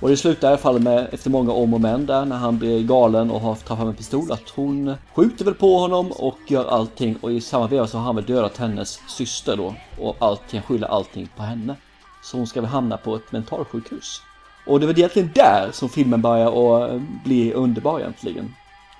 [0.00, 2.58] Och det slutar i alla fall med, efter många om och men där, när han
[2.58, 6.38] blir galen och har tar fram en pistol, att hon skjuter väl på honom och
[6.48, 10.16] gör allting och i samma veva så har han väl dödat hennes syster då och
[10.18, 11.76] allting, skyller allting på henne.
[12.22, 14.20] Så hon ska väl hamna på ett mentalsjukhus.
[14.66, 18.54] Och det väl egentligen där som filmen börjar och bli underbar egentligen.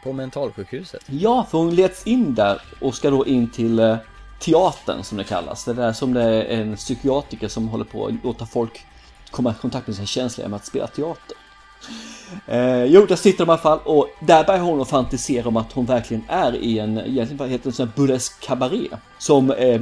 [0.05, 1.03] På mentalsjukhuset.
[1.07, 3.97] Ja, för hon leds in där och ska då in till eh,
[4.39, 5.65] teatern som det kallas.
[5.65, 8.87] Det är där som det är en psykiatriker som håller på att låta folk
[9.31, 11.37] komma i kontakt med sina känslor genom att spela teater.
[12.47, 15.57] Eh, jo, där sitter de i alla fall och där börjar hon att fantisera om
[15.57, 18.89] att hon verkligen är i en, egentligen vad heter det, en sån här burlesk kabaré.
[19.19, 19.81] Som eh,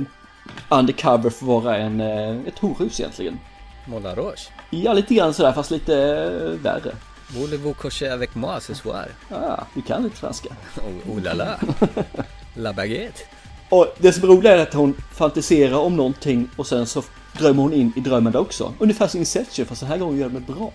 [0.69, 3.39] undercover att vara en, eh, ett horhus egentligen.
[3.87, 4.51] Moulin Rouge.
[4.71, 6.95] Ja, lite grann sådär fast lite eh, värre.
[7.29, 9.09] Voulez-vous coucher avec moi ce soir?
[9.29, 10.49] Ja, du kan lite franska.
[10.77, 11.59] Oh, oh la la.
[12.57, 13.21] La baguette.
[13.69, 17.03] Och det som är roligt är att hon fantiserar om någonting och sen så
[17.39, 18.73] drömmer hon in i drömmen också.
[18.79, 20.73] Ungefär som Inception fast den här gången gör de det bra.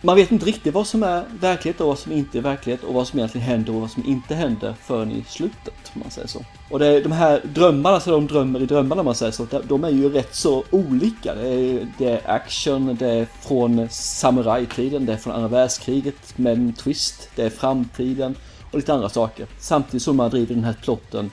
[0.00, 2.94] Man vet inte riktigt vad som är verklighet och vad som inte är verklighet och
[2.94, 6.28] vad som egentligen händer och vad som inte händer förrän i slutet, om man säger
[6.28, 6.44] så.
[6.70, 9.46] Och det är de här drömmarna, så de drömmer i drömmarna, om man säger så,
[9.68, 11.34] de är ju rätt så olika.
[11.34, 16.52] Det är, det är action, det är från samurajtiden, det är från andra världskriget med
[16.52, 18.34] en twist, det är framtiden
[18.70, 19.46] och lite andra saker.
[19.58, 21.30] Samtidigt som man driver den här plotten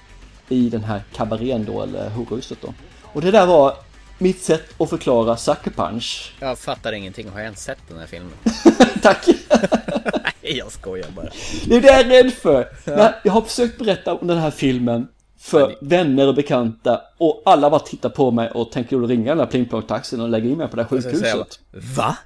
[0.49, 2.73] i den här kabarén då, eller horhuset då.
[3.01, 3.73] Och det där var
[4.17, 6.33] mitt sätt att förklara Sucker Punch.
[6.39, 7.29] Jag fattar ingenting.
[7.29, 8.33] Har jag ens sett den här filmen?
[9.01, 9.27] Tack!
[10.41, 11.29] Nej, jag skojar bara.
[11.65, 12.67] Det är det jag är rädd för.
[12.85, 17.69] När jag har försökt berätta om den här filmen för vänner och bekanta och alla
[17.69, 20.67] bara tittar på mig och tänker då ringa den där plingplongtaxin och lägga in mig
[20.67, 21.59] på det här sjukhuset.
[21.97, 22.17] Va?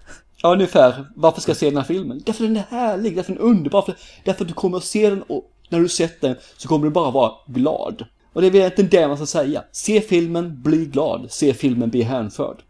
[0.42, 1.06] Ja, ungefär.
[1.16, 2.22] Varför ska jag se den här filmen?
[2.26, 5.10] Därför den är härlig, därför den är underbar, för, därför att du kommer att se
[5.10, 8.06] den och när du sett den så kommer du bara vara glad.
[8.34, 9.64] Och det är väl egentligen det man ska säga.
[9.72, 11.32] Se filmen, bli glad.
[11.32, 12.64] Se filmen, bli hänförd.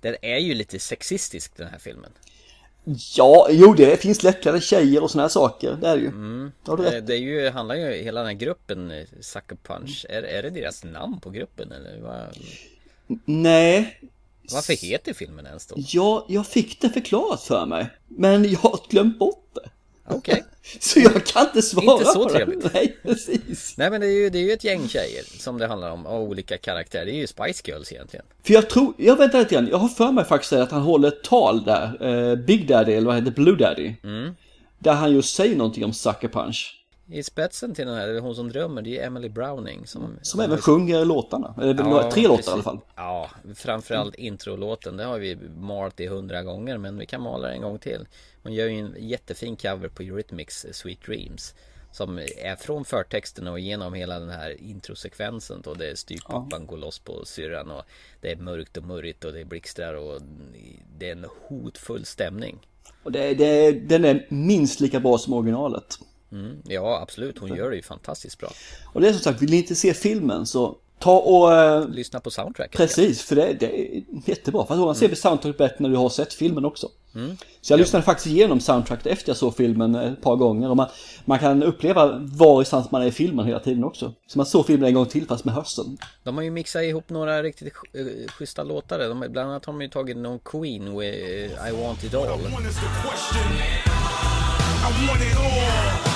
[0.00, 2.10] Den är ju lite sexistisk den här filmen.
[3.16, 5.78] Ja, jo det finns lättklädda tjejer och såna här saker.
[5.80, 6.10] Det är det ju.
[6.64, 7.06] Det har du Eh, rätt.
[7.06, 10.50] Det är ju, handlar ju, hela den här gruppen eh, Sucker Punch, är, är det
[10.50, 12.00] deras namn på gruppen eller?
[12.00, 12.36] Vad,
[13.24, 14.00] Nej,
[14.52, 15.74] varför heter filmen ens då?
[15.78, 17.86] Ja, jag fick det förklarat för mig.
[18.08, 19.70] Men jag har glömt bort det.
[20.14, 20.44] Okej.
[20.80, 22.62] Så jag kan inte svara Inte så på trevligt.
[22.62, 22.70] det.
[22.74, 23.74] Nej, precis.
[23.76, 26.06] Nej men det är, ju, det är ju ett gäng tjejer som det handlar om,
[26.06, 27.04] av olika karaktärer.
[27.04, 28.24] Det är ju Spice Girls egentligen.
[28.42, 29.68] För jag tror, jag väntar lite grann.
[29.70, 32.06] Jag har för mig faktiskt att han håller ett tal där.
[32.30, 33.30] Eh, Big Daddy, eller vad heter?
[33.30, 33.94] Blue Daddy.
[34.04, 34.34] Mm.
[34.78, 36.81] Där han just säger någonting om Sucker Punch.
[37.06, 40.18] I spetsen till den här, hon som drömmer, det är Emily Browning som...
[40.22, 41.54] Som även sjunger låtarna.
[41.56, 42.48] Ja, tre låtar precis.
[42.48, 42.80] i alla fall.
[42.96, 44.96] Ja, framförallt introlåten.
[44.96, 48.06] Det har vi malt i hundra gånger men vi kan mala den en gång till.
[48.42, 51.54] Hon gör ju en jättefin cover på Eurythmics Sweet Dreams.
[51.92, 56.76] Som är från förtexten och genom hela den här introsekvensen då det är styrpappan går
[56.76, 57.82] loss på syrran och
[58.20, 60.20] det är mörkt och murrigt och det är blixtrar och
[60.98, 62.58] det är en hotfull stämning.
[63.02, 65.98] Och det, det, den är minst lika bra som originalet.
[66.32, 68.52] Mm, ja absolut, hon gör det ju fantastiskt bra.
[68.84, 71.54] Och det är som sagt, vill ni inte se filmen så ta och...
[71.54, 72.76] Eh, Lyssna på soundtracket.
[72.76, 74.66] Precis, för det, det är jättebra.
[74.66, 75.16] Fast man ser mm.
[75.16, 76.88] soundtrack bättre när du har sett filmen också.
[77.60, 80.70] Så jag lyssnade faktiskt igenom soundtracket efter jag såg filmen ett par gånger.
[80.70, 80.88] Och man,
[81.24, 84.14] man kan uppleva varistans man är i filmen hela tiden också.
[84.26, 85.98] Så man såg filmen en gång till fast med hörseln.
[86.24, 88.98] De har ju mixat ihop några riktigt sch- eh, schyssta låtar.
[88.98, 92.14] De, har- bland annat har de ju tagit någon Queen med eh, I want it
[92.14, 92.24] all.
[92.24, 92.28] I
[95.06, 96.11] want it all.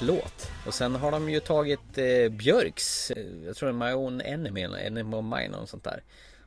[0.00, 0.50] Raplåt.
[0.66, 4.20] Och sen har de ju tagit eh, Björks, eh, jag tror det är My Own
[4.20, 6.02] Enemy, eller Enemy of Mine och sånt där.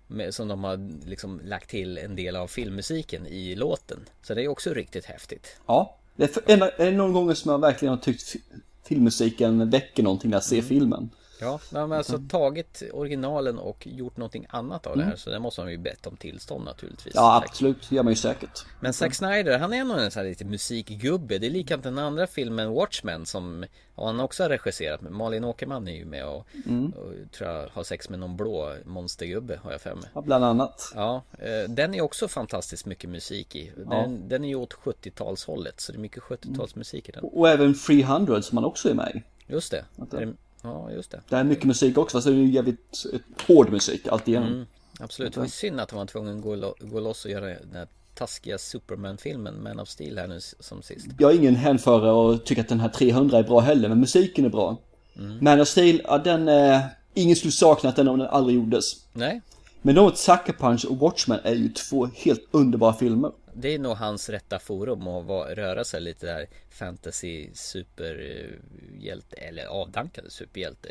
[0.08, 4.00] Med, som de har liksom lagt till en del av filmmusiken i låten.
[4.22, 5.58] Så det är också riktigt häftigt.
[5.68, 5.98] Ja.
[6.16, 8.42] Det är, för, en, är det någon gång som jag verkligen har tyckt fi-
[8.88, 11.10] filmmusiken väcker någonting när jag ser filmen.
[11.44, 15.10] Ja, har alltså tagit originalen och gjort någonting annat av det Mm.
[15.12, 15.18] här.
[15.18, 17.14] Så det måste de ju bett om tillstånd naturligtvis.
[17.16, 17.50] Ja, Säkert.
[17.52, 17.90] absolut.
[17.90, 18.66] Det gör man ju säkert.
[18.80, 21.38] Men Zack Snyder, han är nog en sån här lite musikgubbe.
[21.38, 25.02] Det är likadant den andra filmen Watchmen som och han också har regisserat.
[25.02, 25.12] med.
[25.12, 26.92] Malin Åkerman är ju med och, Mm.
[26.92, 30.10] och tror jag har sex med någon blå monstergubbe har jag för mig.
[30.14, 30.92] Ja, bland annat.
[30.96, 33.72] Ja, eh, den är också fantastiskt mycket musik i.
[33.78, 34.08] Den, Ja.
[34.28, 37.24] den är ju åt 70-talshållet så det är mycket 70-talsmusik i den.
[37.24, 39.24] Och även 300 som man också är med i.
[39.54, 39.86] Just det.
[40.12, 41.22] Är det ja, just det.
[41.30, 44.48] Det är mycket musik också, fast det är ju jävligt eh, hård musik alltigenom.
[44.50, 44.66] Mm,
[45.00, 45.34] absolut.
[45.34, 47.74] Det var synd att han var tvungen att gå, lo- gå loss och göra den
[47.74, 51.06] här taskiga Superman-filmen Man of Steel här nu som sist.
[51.20, 54.46] Jag är ingen hänförare och tycker att den här 300 är bra heller, men musiken
[54.46, 54.78] är bra.
[55.18, 55.38] Mm.
[55.42, 56.82] Man of Steel, ja den är
[57.14, 58.96] ingen skulle saknat den om den aldrig gjordes.
[59.14, 59.42] Nej,
[59.82, 63.32] Men däremot Sucker Punch och Watchmen är ju två helt underbara filmer.
[63.56, 69.66] Det är nog hans rätta forum att vara, röra sig lite där fantasy superhjälte eller
[69.66, 70.90] avdankade superhjälte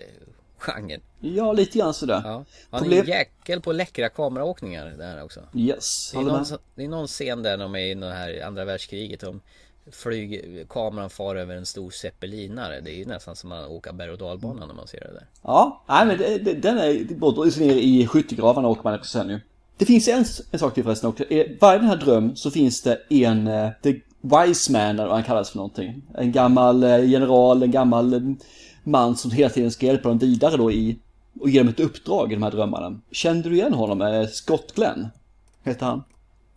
[0.59, 1.01] genren.
[1.21, 2.23] Ja, lite grann sådär.
[2.25, 2.45] Ja.
[2.71, 5.41] Han är Problem- en jäkel på läckra kameraåkningar där också.
[5.55, 6.45] Yes, Det är, någon,
[6.75, 9.21] det är någon scen där de är i det här andra världskriget.
[9.21, 9.41] De
[9.91, 12.81] flyger, kameran far över en stor zeppelinare.
[12.81, 15.27] Det är ju nästan som att åka berg och dalbana när man ser det där.
[15.43, 19.41] Ja, nej men det, det, den är både ner i skyttegravarna åker man sen ju.
[19.83, 21.25] Det finns en, en sak till förresten också.
[21.25, 25.13] I varje den här dröm så finns det en, eh, the wise man eller vad
[25.13, 26.03] han kallas för någonting.
[26.15, 28.21] En gammal eh, general, en gammal eh,
[28.85, 30.99] man som hela tiden ska hjälpa dem vidare då i,
[31.41, 33.01] och ge dem ett uppdrag i de här drömmarna.
[33.11, 34.27] Kände du igen honom?
[34.33, 35.09] Scott Glenn?
[35.63, 36.05] Heter han.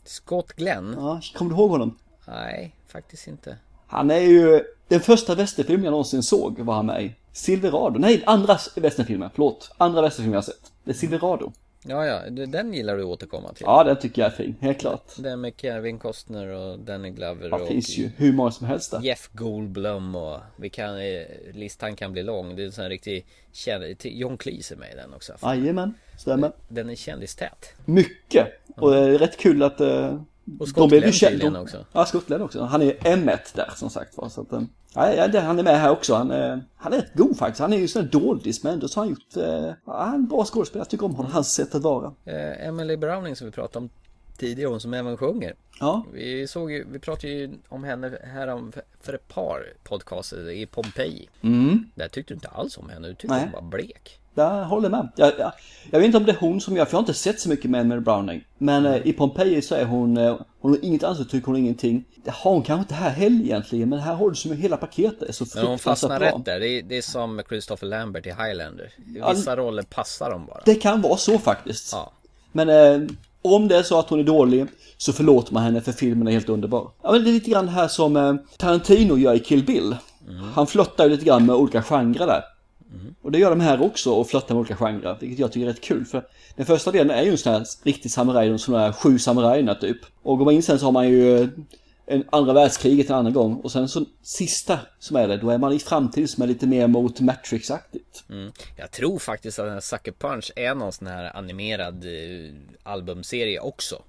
[0.06, 0.96] Scott Glenn?
[0.98, 1.98] Ja, kommer du ihåg honom?
[2.28, 3.58] Nej, faktiskt inte.
[3.88, 7.16] Han är ju den första västerfilm jag någonsin såg var han med i.
[7.34, 8.00] Silverado.
[8.00, 9.30] Nej, andra västernfilmen.
[9.34, 9.72] Förlåt.
[9.78, 10.72] Andra västernfilmen jag sett.
[10.84, 11.52] Det är Silverado.
[11.88, 13.64] Ja, ja, den gillar du att återkomma till.
[13.68, 14.56] Ja, den tycker jag är fin.
[14.62, 15.12] Helt klart.
[15.18, 18.92] Den med Kevin Costner och Danny Glover Ja, och finns ju hur många som helst
[18.92, 19.02] där.
[19.02, 22.56] Jeff Goldblum och vi kan, eh, listan kan bli lång.
[22.56, 25.34] Det är en sån här riktig känd, John Cleese är med i den också.
[25.42, 26.52] Jajamän, stämmer.
[26.68, 27.74] Den är kändistät.
[27.86, 28.48] Mycket.
[28.76, 29.82] Och det är rätt kul att...
[29.82, 30.20] eh,
[30.60, 31.86] Och kända- tydligen också.
[31.92, 32.62] Ja, Scott Glenn också.
[32.64, 34.30] Han är M1 där som sagt var.
[34.30, 34.62] Så att, eh,
[34.94, 36.16] ja, han är med här också.
[36.16, 37.60] Han, är- han är rätt god faktiskt.
[37.60, 39.38] Han är ju sån doldis men ändå så har han gjort...
[39.38, 40.82] eh, Ja, han är en bra skådespelare.
[40.82, 41.32] Jag tycker om honom.
[41.32, 42.14] Hans sätt att vara.
[42.26, 43.90] Eh, Emily Browning som vi pratade om
[44.38, 45.56] tidigare, hon som även sjunger.
[45.80, 46.06] Ja.
[46.14, 50.66] Vi såg ju, vi pratade ju om henne här om, för ett par podcaster i
[50.66, 51.30] Pompeji.
[51.42, 51.86] Mm.
[51.96, 53.44] Där tyckte du inte alls om henne, du tyckte Nej.
[53.44, 54.20] hon var blek.
[54.36, 55.10] Jag håller med.
[55.16, 55.52] Jag, jag,
[55.92, 57.50] jag vet inte om det är hon som gör, för jag har inte sett så
[57.50, 58.44] mycket med Emily Browning.
[58.58, 62.06] Men eh, i Pompeji så är hon, eh, hon har inget tycker hon ingenting.
[62.24, 65.36] Det har hon kanske inte här heller egentligen, men här har du som hela paketet
[65.36, 66.28] så Men hon fastnar bra.
[66.28, 68.94] rätt där, det är, det är som Christopher Lambert i Highlander.
[69.16, 70.62] Ja, Vissa roller passar dem bara.
[70.66, 71.92] Det kan vara så faktiskt.
[71.92, 72.12] Ja.
[72.52, 73.08] Men eh,
[73.42, 74.66] om det är så att hon är dålig
[74.98, 76.92] så förlåter man henne för filmen är helt underbar.
[77.04, 79.96] Ja men det är lite grann här som eh, Tarantino gör i Kill Bill.
[80.54, 82.44] Han flottar ju lite grann med olika genrer där.
[83.22, 85.72] Och det gör de här också och flottar med olika genrer, vilket jag tycker är
[85.74, 88.80] rätt kul för den första delen är ju en sån här riktig samuraj, de såna
[88.80, 89.98] här sju samurajerna typ.
[90.24, 91.48] Och går man in sen så har man ju eh,
[92.08, 95.58] en andra världskriget en annan gång och sen så sista som är det, då är
[95.58, 98.24] man i framtid som är lite mer mot Matrix-aktigt.
[98.30, 98.52] Mm.
[98.78, 102.54] Jag tror faktiskt att den här Sucker Punch är någon sån här animerad eh,
[102.84, 104.02] albumserie också.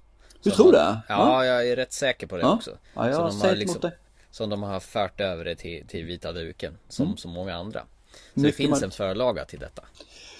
[0.43, 0.97] Du tror de- det?
[1.09, 2.53] Ja, jag är rätt säker på det Ja.
[2.55, 2.71] också.
[2.95, 3.91] Ja, jag säger har inte emot dig.
[4.31, 6.77] Som de har fört över det till, till vita duken.
[6.89, 7.17] Som Mm.
[7.17, 7.83] så många andra.
[8.33, 9.81] Så det finns en förlaga till detta.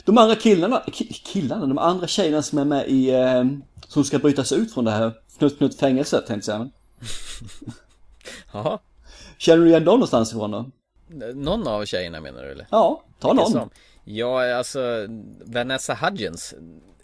[0.05, 3.43] De andra killarna, ki- killarna, de andra tjejerna som är med i, eh,
[3.87, 6.69] som ska brytas ut från det här fnutt fängelset tänkte jag.
[8.53, 8.79] Jaha.
[9.37, 10.65] Känner du igen dem någonstans ifrån då?
[11.33, 12.67] Någon av tjejerna menar du eller?
[12.71, 13.51] Ja, ta Vilken någon.
[13.51, 13.69] som?
[14.03, 15.07] Ja, alltså
[15.45, 16.53] Vanessa Hudgens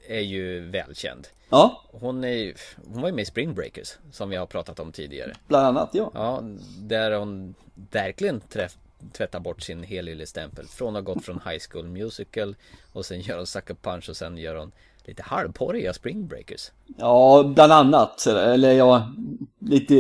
[0.07, 1.27] är ju välkänd.
[1.49, 2.53] Ja, Hon är
[2.93, 5.36] hon var ju med i Spring Breakers som vi har pratat om tidigare.
[5.47, 6.12] bland annat ja.
[6.13, 6.41] Ja,
[6.79, 7.55] där hon
[7.91, 8.75] verkligen träff,
[9.13, 10.66] tvättar bort sin helylle-stämpel.
[10.68, 12.56] Från att ha gått från High School Musical
[12.92, 14.72] och sen gör hon Sucker Punch och sen gör hon
[15.06, 16.72] lite halvporriga Spring Breakers.
[16.98, 18.28] Ja, bland annat.
[18.28, 19.12] Eller ja,
[19.60, 19.94] lite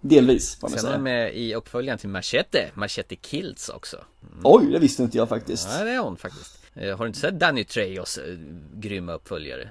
[0.00, 3.96] delvis får man Sen är hon med i uppföljaren till Machete, Machete Kills också.
[4.42, 5.68] Oj, det visste inte jag faktiskt.
[5.78, 6.58] Ja, det är hon faktiskt.
[6.74, 8.34] Eh, Har du inte sett Danny Trejos eh,
[8.74, 9.70] grymma uppföljare?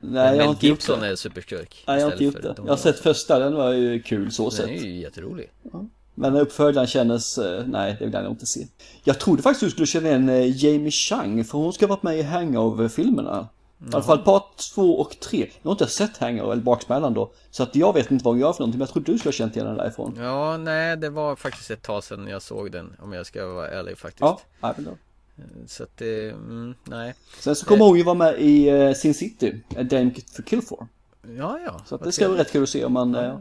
[0.00, 1.06] Nej, jag har inte gjort Gibson det.
[1.08, 1.84] är superskurk.
[1.86, 2.54] Nej, jag har inte gjort det.
[2.56, 4.68] Jag har sett första, den var ju kul så Den sett.
[4.68, 5.50] är ju jätterolig.
[6.14, 8.66] Men uppföljaren kändes, eh, nej det vill jag nog inte se.
[9.04, 12.02] Jag trodde faktiskt du skulle känna igen eh, Jamie Chang, för hon ska ha varit
[12.02, 13.48] med i Hangover-filmerna.
[13.80, 15.38] I alla fall part två och tre.
[15.62, 17.32] Jag har inte sett Hangover eller Baksmällan då.
[17.50, 19.28] Så att jag vet inte vad hon gör för någonting, men jag trodde du skulle
[19.28, 20.18] ha känt igen den därifrån.
[20.20, 23.68] Ja, nej, det var faktiskt ett tag sedan jag såg den, om jag ska vara
[23.68, 24.20] ärlig faktiskt.
[24.20, 24.90] Ja, nej, men då.
[25.66, 27.14] Så att det, mm, nej.
[27.40, 30.62] Sen så kommer hon ju vara med i eh, Sin City, A Dame for Kill
[30.62, 30.86] For.
[31.38, 31.80] Ja, ja.
[31.86, 32.46] Så att det ska vara trevligt.
[32.46, 33.38] rätt kul att se om man, eh,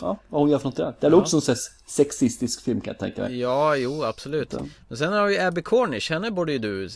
[0.00, 0.94] ja, vad hon gör för något där.
[1.00, 1.56] Det är också en
[1.86, 3.40] sexistisk film kan jag tänka mig.
[3.40, 4.54] Ja, jo, absolut.
[4.88, 6.88] Men sen har vi Abby Cornish, henne borde ju du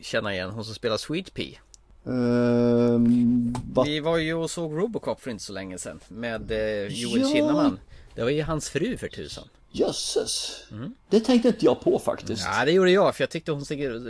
[0.00, 1.58] känna igen, hon som spelar Sweet Pea.
[2.06, 3.82] Ehm, va?
[3.86, 7.28] Vi var ju och såg Robocop för inte så länge sedan med eh, Joel Ja.
[7.28, 7.78] Kinnaman.
[8.14, 9.48] Det var ju hans fru för tusan.
[9.70, 10.62] Jösses.
[11.08, 12.44] Det tänkte inte jag på faktiskt.
[12.44, 13.64] Ja, det gjorde jag för jag tyckte hon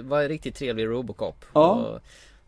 [0.08, 1.44] var en riktigt trevlig Robocop.
[1.52, 1.70] Ja.
[1.74, 2.00] Och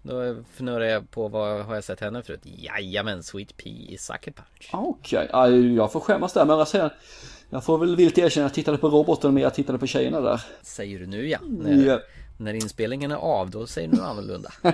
[0.02, 2.40] då funderade jag på vad har jag sett henne förut?
[2.42, 4.70] Jajamän, Sweet Pea i Sucker Punch.
[4.72, 6.94] Okej, ja, jag får skämmas där men jag säger
[7.50, 10.20] Jag får väl villigt erkänna att jag tittade på roboten men jag tittade på tjejerna
[10.20, 10.42] där.
[10.62, 11.38] Säger du nu ja.
[11.48, 12.00] När, Ja.
[12.38, 14.52] när inspelningen är av, då säger du annorlunda.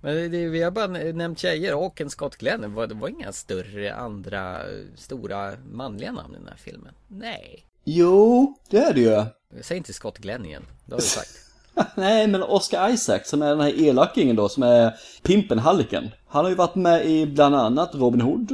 [0.00, 2.60] Men det, vi har bara nämnt tjejer och en Scott Glenn.
[2.60, 4.58] Det var, det var inga större andra
[4.96, 6.94] stora manliga namn i den här filmen.
[7.08, 7.66] Nej.
[7.84, 9.24] Jo, det är det ju.
[9.62, 10.62] Säg inte Scott Glenn igen.
[10.84, 11.30] Det har vi sagt.
[11.94, 16.10] Nej, men Oscar Isaac som är den här elakingen då, som är pimpen Halliken.
[16.28, 18.50] Han har ju varit med i bland annat Robin Hood,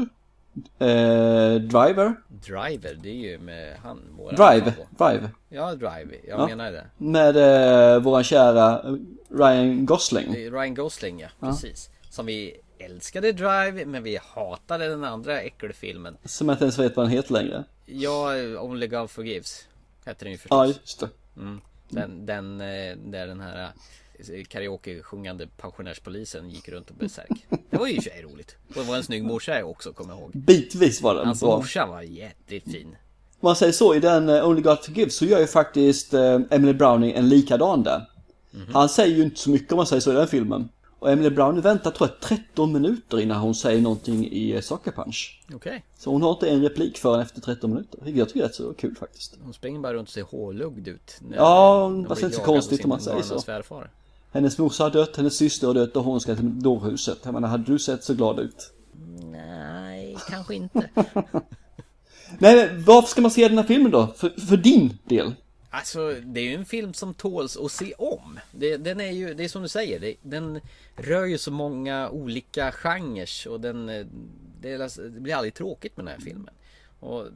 [0.79, 4.01] eh, Driver, Driver, det är ju med han,
[4.37, 4.99] Drive, favorit.
[4.99, 5.31] Drive.
[5.49, 6.47] Ja, Drive, jag Ja.
[6.47, 6.85] menar det.
[6.99, 7.37] Med
[7.97, 8.83] eh, våran kära
[9.29, 10.35] Ryan Gosling.
[10.35, 11.91] Ryan Gosling ja, precis.
[12.11, 16.17] Som vi älskade Drive, men vi hatade den andra äckelfilmen.
[16.25, 17.65] Som jag inte ens vet vad han heter längre.
[17.87, 18.27] Ja,
[18.61, 19.65] Only God Forgives.
[20.05, 20.81] Heter den ju Ja, förstås.
[20.83, 21.09] just det.
[21.93, 23.73] Den, den, eh, där den här
[24.19, 27.47] eh, karaoke-sjungande pensionärspolisen gick runt och blev särk.
[27.71, 28.57] Det var ju i sig roligt.
[28.69, 30.31] Och det var en snygg morsa också, kommer jag ihåg.
[30.35, 31.57] Bitvis var den Hans bra.
[31.57, 32.89] morsa var jävligt fin.
[33.41, 36.15] Om man säger så, i den eh, Only God Forgives så gör ju faktiskt
[36.51, 38.09] Emily Browning en likadan där.
[38.73, 40.69] Han säger ju inte så mycket om man säger så i den filmen.
[41.03, 44.91] Och Emily Browning väntar tror jag 13 minuter innan hon säger någonting i eh, Sucker
[44.93, 45.43] Punch.
[45.55, 45.85] Okej.
[45.99, 47.99] Så hon har inte en replik förrän efter 13 minuter.
[48.03, 49.39] Vilket jag tycker är rätt så kul faktiskt.
[49.45, 51.17] Hon springer bara runt och ser hålugd ut.
[51.21, 53.41] när- Ja, fast inte så konstigt om man säger så.
[53.41, 53.91] svärfar.
[54.33, 57.19] Hennes morsa har dött, hennes syster har dött och hon ska till dårhuset.
[57.25, 58.73] Jag menar, hade du sett så glad ut?
[59.31, 60.89] Nej, kanske inte.
[62.39, 64.07] Nej, men varför ska man se den här filmen då?
[64.17, 65.35] För, för din del?
[65.75, 68.41] Alltså, det är ju en film som tåls att se om.
[68.51, 70.61] Det, den är ju, det är som du säger, det, den
[70.97, 74.07] rör ju så många olika genrer och den, eh,
[74.61, 76.55] det, alltså- det blir aldrig tråkigt med den här filmen.
[77.01, 77.27] Och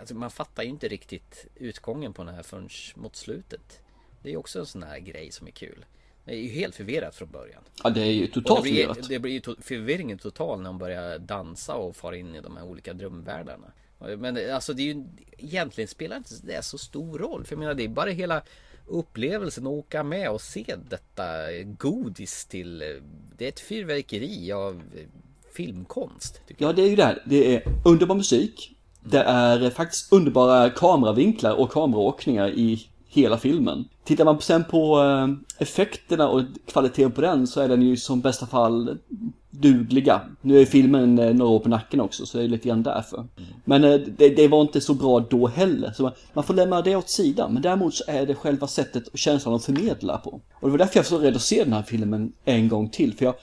[0.00, 3.80] alltså, man fattar ju inte riktigt utgången på den här förrän mot slutet.
[4.22, 5.84] Det är ju också en sån här grej som är kul.
[6.24, 7.62] Det är ju helt förvirrat från början.
[7.84, 9.08] Ja, det är ju totalt förvirrat.
[9.08, 12.56] det blir ju to- förvirringen total när hon börjar dansa och far in i de
[12.56, 13.72] här olika drömvärldarna.
[13.98, 15.04] Men alltså det är ju
[15.38, 17.44] egentligen spelar inte det så stor roll.
[17.44, 18.42] För jag menar det är bara hela
[18.86, 21.24] upplevelsen att åka med och se detta
[21.78, 22.78] godis till.
[23.38, 24.82] Det är ett fyrverkeri av
[25.54, 26.40] filmkonst.
[26.58, 27.22] Ja, det är ju det här.
[27.26, 28.76] Det är underbar musik.
[29.00, 33.88] Det är faktiskt underbara kameravinklar och kameraåkningar i hela filmen.
[34.04, 38.20] Tittar man sen på eh, effekterna och kvaliteten på den så är den ju som
[38.20, 38.98] bästa fall
[39.60, 40.20] dugliga.
[40.40, 43.26] Nu är filmen eh, några år på nacken också så det är lite grann därför.
[43.64, 45.92] Men eh, det, det var inte så bra då heller.
[45.92, 47.52] Så man, man får lämna det åt sidan.
[47.52, 50.30] Men däremot så är det själva sättet och känslan de förmedlar på.
[50.54, 52.88] Och det var därför jag var så rädd att se den här filmen en gång
[52.88, 53.14] till.
[53.14, 53.34] För jag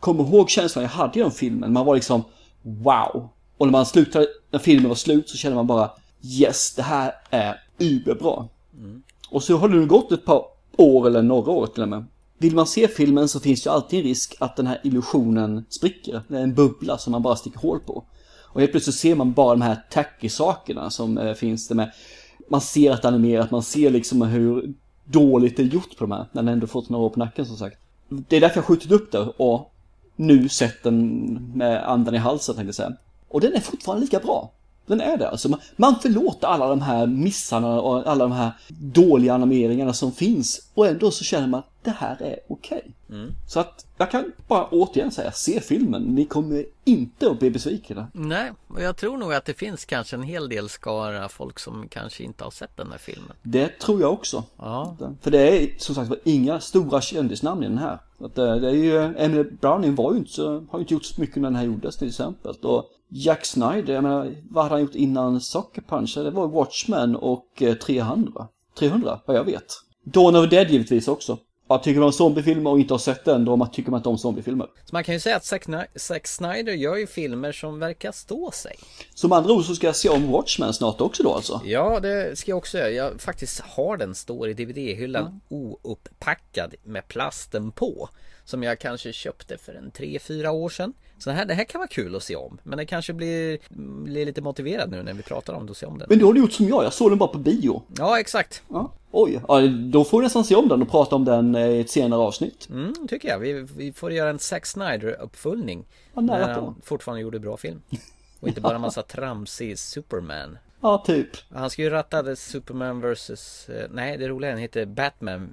[0.00, 1.72] kommer ihåg känslan jag hade i den filmen.
[1.72, 2.24] Man var liksom
[2.62, 3.28] wow.
[3.56, 5.90] Och när man slutade, när filmen var slut så kände man bara
[6.22, 8.48] yes, det här är überbra.
[9.30, 10.44] Och så har det nu gått ett par
[10.76, 12.04] år eller några år till och med.
[12.40, 15.64] Vill man se filmen så finns det ju alltid en risk att den här illusionen
[15.68, 16.22] spricker.
[16.28, 18.04] Det är en bubbla som man bara sticker hål på.
[18.52, 21.90] Och helt plötsligt ser man bara de här tacky sakerna som eh, finns det med.
[22.50, 24.74] Man ser att det är animerat, man ser liksom hur
[25.04, 26.26] dåligt det är gjort på de här.
[26.32, 27.76] När den ändå fått några år på nacken som sagt.
[28.08, 29.72] Det är därför jag skjutit upp det och
[30.16, 32.92] nu sett den med andan i halsen tänkte jag säga.
[33.28, 34.50] Och den är fortfarande lika bra.
[34.86, 35.48] Den är det alltså.
[35.48, 40.70] Man- Man förlåter alla de här missarna och alla de här dåliga animeringarna som finns.
[40.74, 42.92] Och ändå så känner man att det här är okej.
[43.46, 46.02] Så att jag kan bara återigen säga, se filmen.
[46.02, 48.06] Ni kommer inte att bli besvikna.
[48.12, 51.88] Nej, och jag tror nog att det finns kanske en hel del skara folk som
[51.88, 53.32] kanske inte har sett den här filmen.
[53.42, 54.44] Det tror jag också.
[54.56, 54.96] Ja.
[55.20, 57.98] För det är som sagt inga stora kändisnamn i den här.
[58.18, 61.04] Att eh, det är ju, Emily Browning var ju inte så, har ju inte gjort
[61.04, 62.54] så mycket när den här gjordes till exempel.
[62.62, 66.14] Och Jack Snyder, jag menar, vad hade han gjort innan Sucker Punch?
[66.14, 68.48] Det var Watchmen och eh, 300.
[68.78, 69.74] 300, vad jag vet.
[70.04, 71.38] Dawn of the Dead givetvis också.
[71.70, 74.18] Ja, tycker man om zombiefilmer och inte har sett den, då tycker man inte om
[74.18, 74.66] zombiefilmer.
[74.84, 75.44] Så man kan ju säga att
[75.96, 78.76] Zack, Snyder gör ju filmer som verkar stå sig.
[79.14, 81.60] Som andra ord så ska jag se om Watchmen snart också då alltså.
[81.64, 82.90] Ja, det ska jag också göra.
[82.90, 88.08] Jag faktiskt har den, står i DVD-hyllan ouppackad med plasten på.
[88.44, 90.92] Som jag kanske köpte för en 3-4 år sedan.
[91.20, 92.58] Så det här, det här kan vara kul att se om.
[92.62, 93.58] Men det kanske blir,
[94.04, 96.06] blir lite motiverad nu när vi pratar om det och se om den.
[96.08, 97.82] Men du har du gjort som jag, jag såg den bara på bio.
[97.98, 98.62] Ja, exakt.
[98.68, 98.92] Ja.
[99.10, 101.80] Oj, ja, då får vi nästan se om den och prata om den eh, i
[101.80, 102.68] ett senare avsnitt.
[102.70, 103.38] Mm, tycker jag.
[103.38, 105.84] Vi, vi får göra en Zack Snyder-uppföljning.
[106.14, 107.82] Ja, när han fortfarande gjorde bra film.
[108.40, 110.58] Och inte bara en massa tramsig Superman.
[110.80, 111.28] Ja, typ.
[111.50, 113.68] Han ska ju ratta The Superman vs...
[113.68, 115.50] eh, Nej, det roliga är den heter Batman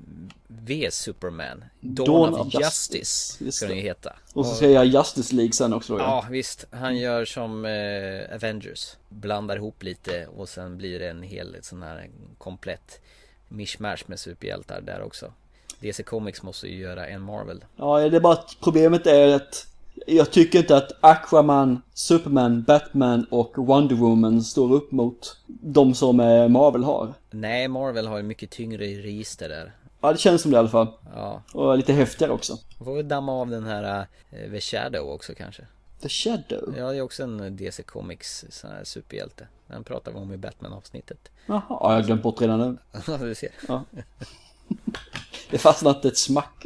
[0.48, 1.64] v Superman.
[1.80, 3.44] Dawn, Dawn of, of Justice, Justice.
[3.46, 4.16] Just ska den ju heta.
[4.34, 6.66] Och så ska jag Justice League sen också då Ja, visst.
[6.72, 8.96] Han gör som eh, Avengers.
[9.10, 13.02] Blandar ihop lite och sen blir det en hel sån här komplett
[13.48, 15.34] mishmash med superhjältar där också.
[15.80, 17.66] DC Comics måste ju göra en Marvel.
[17.76, 19.68] Ja, det är bara att problemet är att
[20.06, 26.20] jag tycker inte att Aquaman, Superman, Batman och Wonder Woman står upp mot de som
[26.20, 27.14] eh, Marvel har.
[27.30, 29.74] Nej, Marvel har ju mycket tyngre register där.
[30.02, 30.88] Ja, det känns som det i alla fall.
[31.16, 32.58] Ja, Och lite häftigare också.
[32.78, 35.66] man får väl damma av den här eh, The Shadow också kanske.
[36.02, 36.74] The Shadow.
[36.78, 39.48] Ja, det är också en DC Comics sån här superhjälte.
[39.68, 41.32] Den pratar vi om i Batman-avsnittet.
[41.46, 42.78] Jaha, ja, jag har glömt bort redan nu.
[43.08, 43.50] Ja, du ser.
[43.68, 43.84] Ja.
[45.50, 46.66] Det fastnar inte ett smack.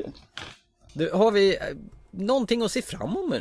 [0.94, 1.62] Du, har vi eh,
[2.12, 3.34] någonting att se framåt,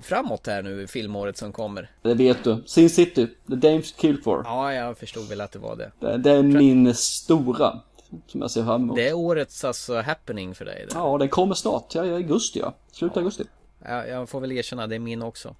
[0.00, 1.90] framåt här nu filmåret som kommer?
[2.02, 2.62] Det vet du.
[2.66, 4.42] Sin City, The Dames Killed For.
[4.44, 5.92] Ja, jag förstod väl att det var det.
[6.00, 7.80] Det, det är min stora.
[8.26, 8.96] Som jag ser fram emot.
[8.96, 10.86] Det är årets alltså happening för dig.
[10.88, 10.94] Det.
[10.94, 11.94] Ja, den kommer snart.
[11.94, 12.74] Ja, i augusti ja.
[12.92, 13.44] Slutet av augusti.
[13.84, 15.56] Jag, jag får väl erkänna, det är min också.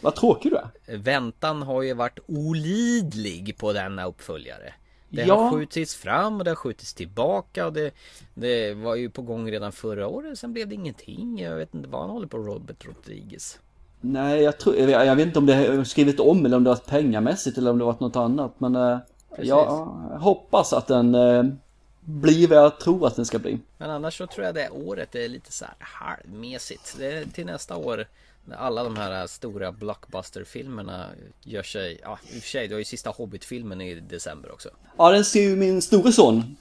[0.00, 0.96] Vad tråkig du är.
[0.96, 4.74] Väntan har ju varit olidlig på denna uppföljare.
[5.14, 5.34] Det Ja.
[5.42, 7.90] har skjutits fram och det har skjutits tillbaka och det,
[8.34, 10.38] det var ju på gång redan förra året.
[10.38, 11.38] Sen blev det ingenting.
[11.40, 13.58] Jag vet inte vad han håller på Robert Rodriguez.
[14.00, 16.70] Nej, jag tror, jag, jag vet inte om det är skrivit om eller om det
[16.70, 18.52] varit pengamässigt eller om det varit något annat.
[18.58, 18.98] Men eh,
[19.38, 19.64] jag
[20.20, 21.44] hoppas att den eh,
[22.00, 23.58] blir vad jag tror att den ska bli.
[23.78, 26.94] Men annars så tror jag det året är lite så här halvmesigt.
[26.98, 28.04] Det är till nästa år
[28.58, 31.06] alla de här stora blockbuster-filmerna
[31.42, 34.68] gör sig, ja i och för sig, du har ju sista Hobbit-filmen i december också.
[34.98, 36.56] Ja, den ser ju min store son.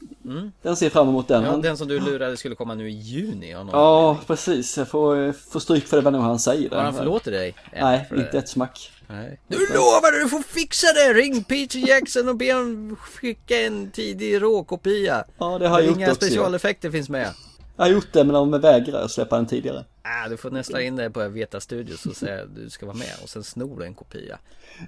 [0.62, 1.44] Den ser fram emot den.
[1.44, 1.56] Mm.
[1.56, 4.26] Ja, den som du lurade skulle komma nu i juni Ja, anledning.
[4.28, 4.78] precis.
[4.78, 6.70] Jag får, eh, får stryk för det vad nu han säger.
[6.70, 7.56] Har han förlåtit dig?
[7.74, 8.22] Nej, för det?
[8.22, 8.92] inte ett smack.
[9.08, 9.40] Nej.
[9.48, 11.14] Du lovar, du får fixa det!
[11.14, 15.24] Ring Peter Jackson och be honom skicka en tidig råkopia.
[15.38, 17.30] Ja, det har jag gjort Inga specialeffekter finns med.
[17.76, 19.86] Jag har gjort det, men de vägrar släppa den tidigare.
[20.02, 22.98] Ah, du får nästan in dig på Veta Studios och säga att du ska vara
[22.98, 24.40] med och sen snor en kopia.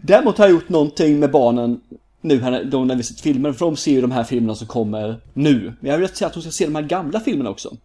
[0.01, 1.81] Däremot har jag gjort någonting med barnen
[2.21, 4.67] nu här, de, när vi sett filmer, för de ser ju de här filmerna som
[4.67, 5.73] kommer nu.
[5.79, 7.77] Men jag vill säga att de ska se de här gamla filmerna också.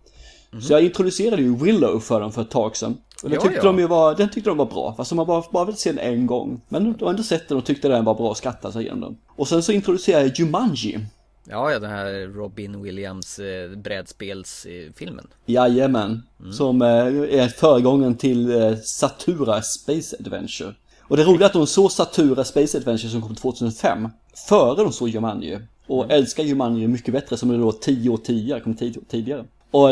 [0.63, 2.97] Så jag introducerade ju Willow för dem för ett tag sedan.
[3.23, 3.33] Och den.
[3.33, 3.65] Ja, tyckte ja.
[3.65, 5.93] de ju var, den tyckte de var bra, fast de har bara, bara velat se
[5.93, 6.61] den en gång.
[6.69, 9.01] Men de har ändå sett den och tyckte den var bra och skrattade sig igenom
[9.01, 9.17] den.
[9.27, 11.01] Och sen så introducerade jag Jumanji.
[11.45, 15.27] Ja, ja, den här Robin Williams eh, brädspelsfilmen.
[15.47, 16.23] Jajamän.
[16.53, 20.75] Som eh, är föregången till eh, Satura Space Adventure.
[21.01, 24.09] Och det roliga är att de såg Satura Space Adventure som kom 2005.
[24.49, 25.59] Före de såg Jumanji.
[25.87, 29.45] Och älskar Jumanji mycket bättre som är då 10 år tidigare, kom 10 år tidigare.
[29.71, 29.91] Och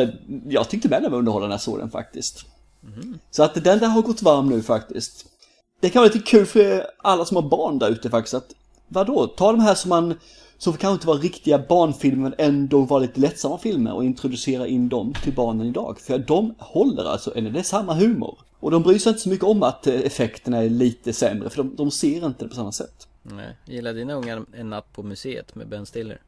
[0.49, 2.45] jag tyckte med den var underhållande när jag såg den faktiskt.
[3.31, 5.27] Så att den där har gått varm nu faktiskt.
[5.81, 8.55] Det kan vara lite kul för alla som har barn där ute faktiskt att
[8.89, 10.15] vadå, ta de här som man
[10.59, 14.89] som kanske inte var riktiga barnfilmer men ändå var lite lättsamma filmer och introducera in
[14.89, 15.99] dem till barnen idag.
[16.01, 18.39] För de håller alltså, eller det är samma humor.
[18.61, 21.57] Och de bryr sig inte så mycket om att eh, effekterna är lite sämre för
[21.57, 23.09] de, de ser inte det på samma sätt.
[23.23, 23.57] Nej.
[23.65, 26.21] Gillar dina ungar En natt på museet med Ben Stiller?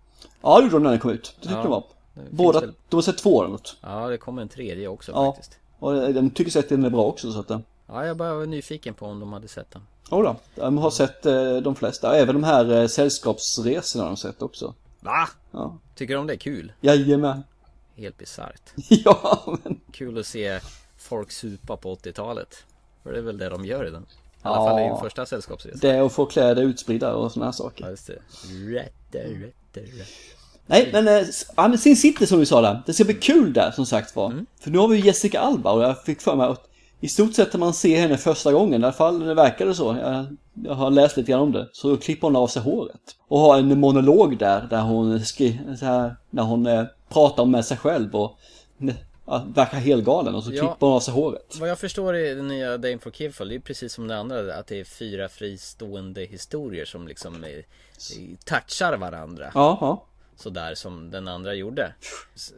[0.42, 1.22] Ja, det gjorde de när den kom ut.
[1.40, 3.76] Det tyckte Ja, de finns Båda, väl- de har sett två eller något.
[3.80, 5.32] Ja, det kommer en tredje också Ja.
[5.32, 5.58] faktiskt.
[5.78, 7.50] Och eh, de tycker säkert att den är bra också så att...
[7.50, 9.82] eh, Ja, jag bara var nyfiken på om de hade sett den.
[10.10, 12.16] Jodå, de har sett eh, de flesta.
[12.16, 14.74] Även de här eh, sällskapsresorna har de sett också.
[15.00, 15.28] Va?
[15.50, 15.78] Ja.
[15.94, 16.72] Tycker de det är kul?
[16.80, 17.42] Jajamän.
[17.96, 18.62] Helt bisarrt.
[18.88, 19.80] ja, men...
[19.92, 20.60] Kul att se
[20.98, 22.56] folk supa på 80-talet.
[23.02, 24.02] För det är väl det de gör i den.
[24.02, 24.06] I
[24.42, 24.68] alla Ja.
[24.68, 25.78] fall i första sällskapsresan.
[25.82, 27.84] Det är att få kläder utspridda och såna här saker.
[27.84, 28.18] Ja, just det.
[28.74, 30.04] Rätte, rätte, rätte.
[30.66, 31.04] Nej, men,
[31.56, 32.82] men Sin City som vi sa där.
[32.86, 34.44] Det ska bli kul där som sagt var.
[34.60, 36.69] För nu har vi Jessica Alba och jag fick för mig att
[37.00, 39.96] i stort sett när man ser henne första gången, i alla fall det verkade så.
[40.02, 41.68] Jag, jag har läst lite grann om det.
[41.72, 43.00] Så klipper hon av sig håret.
[43.28, 47.64] Och har en monolog där, där hon skri, så här, när hon eh, pratar med
[47.64, 48.38] sig själv och
[49.26, 50.60] ja, verkar helgalen och så Ja.
[50.60, 51.56] klipper hon av sig håret.
[51.60, 54.54] Vad jag förstår i den nya Dame for Killfall, det är precis som det andra,
[54.54, 57.50] att det är fyra fristående historier som liksom eh,
[58.44, 59.50] touchar varandra.
[59.54, 60.04] Ja, ja.
[60.42, 61.94] Sådär som den andra gjorde.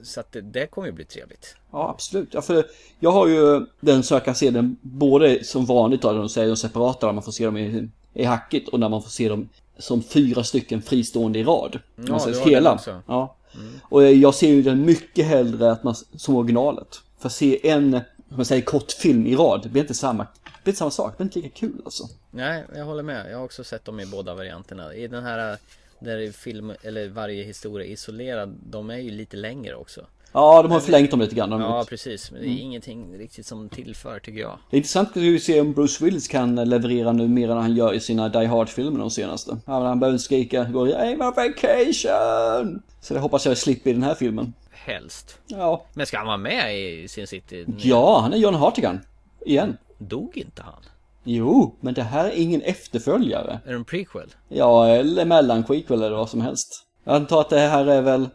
[0.02, 1.56] Så att det, det kommer ju bli trevligt.
[1.70, 2.28] Ja, absolut.
[2.34, 2.66] Ja, för
[3.00, 6.48] jag har ju den så jag kan se den både som vanligt då, de säger
[6.48, 9.28] de separata, där man får se dem i, i hackigt och när man får se
[9.28, 11.78] dem som fyra stycken fristående i rad.
[11.96, 12.74] Ja, man ser hela.
[12.74, 12.90] också.
[12.90, 13.02] Mm.
[13.06, 13.36] Ja.
[13.82, 17.00] Och jag ser ju den mycket hellre att man, som originalet.
[17.18, 17.90] För att se en,
[18.28, 21.12] som man säger, kortfilm i rad, det blir inte samma, det blir inte samma sak,
[21.12, 22.08] det blir inte lika kul alltså.
[22.30, 23.30] Nej, jag håller med.
[23.30, 24.94] Jag har också sett dem i båda varianterna.
[24.94, 25.58] I den här
[26.04, 30.06] där är film, eller varje historia är isolerad, de är ju lite längre också.
[30.32, 31.50] Ja, de har förlängt dem lite grann.
[31.50, 32.30] De Ja, precis.
[32.30, 34.58] Men det är ingenting riktigt som tillför tycker jag.
[34.70, 37.94] Det är intressant att se om Bruce Willis kan leverera nu mer än han gör
[37.94, 39.58] i sina Die Hard-filmer de senaste.
[39.66, 42.82] Han behöver skrika gå I'm on vacation!
[43.00, 44.52] Så det hoppas jag slipper i den här filmen.
[44.70, 45.38] Helst.
[45.46, 45.86] Ja.
[45.94, 47.66] Men ska han vara med i Sin City?
[47.78, 49.00] Ja, han är John Hartigan.
[49.46, 49.76] Igen.
[49.98, 50.82] Dog inte han?
[51.24, 53.60] Jo, men det här är ingen efterföljare.
[53.64, 54.34] Är det en prequel?
[54.48, 56.84] Ja, eller mellan prequel eller vad som helst.
[57.04, 58.28] Jag antar att det här är väl...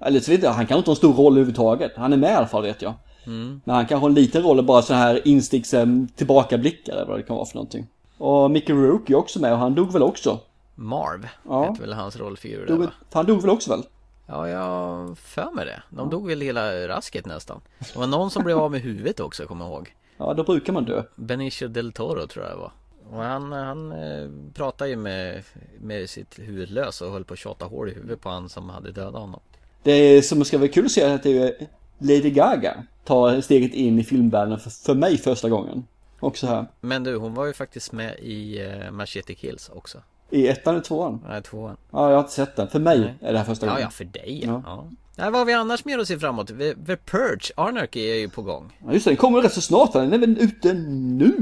[0.00, 1.92] Eller så vet jag, han kanske inte har en stor roll överhuvudtaget.
[1.96, 2.94] Han är med i alla fall vet jag.
[3.26, 3.60] Mm.
[3.64, 5.74] Men han kanske har en liten roll och bara så här insticks
[6.16, 7.86] tillbakablickar eller vad det kan vara för någonting.
[8.18, 10.38] Och Mickey Rourke är också med och han dog väl också?
[10.74, 11.62] Marv Ja.
[11.70, 12.92] heter väl hans rollfigur där Dog, väl- va?
[13.12, 13.82] han dog väl också väl?
[14.26, 15.82] Ja, jag för mig det.
[15.90, 17.60] De dog väl hela rasket nästan.
[17.78, 19.94] Det var någon som blev av med huvudet också, kommer jag ihåg.
[20.16, 21.02] Ja, då brukar man dö.
[21.16, 22.72] Benicio del Toro tror jag det var.
[23.10, 25.42] Och han, han eh, pratade ju med,
[25.80, 28.70] med sitt huvud lös och höll på att tjata hål i huvudet på han som
[28.70, 29.40] hade dödat honom.
[29.82, 31.66] Det som ska vara kul att se är att det är
[31.98, 35.84] Lady Gaga tar steget in i filmvärlden för, för mig första gången.
[36.20, 36.66] Också här.
[36.80, 39.98] Men du, hon var ju faktiskt med i uh, Machete Kills också.
[40.30, 41.24] I ettan eller tvåan?
[41.28, 41.76] Nej, tvåan.
[41.90, 42.68] Ja, jag har inte sett den.
[42.68, 43.14] För mig Nej.
[43.20, 43.82] är det här första Ja, gången.
[43.82, 44.62] ja, för dig Ja.
[44.66, 44.84] ja.
[45.16, 46.46] Nej, vad har vi annars mer att se framåt?
[46.86, 48.78] The Purge, Anarchy är ju på gång.
[48.86, 49.92] Ja, just det, den kommer rätt så snart.
[49.92, 51.32] Den är väl ute nu?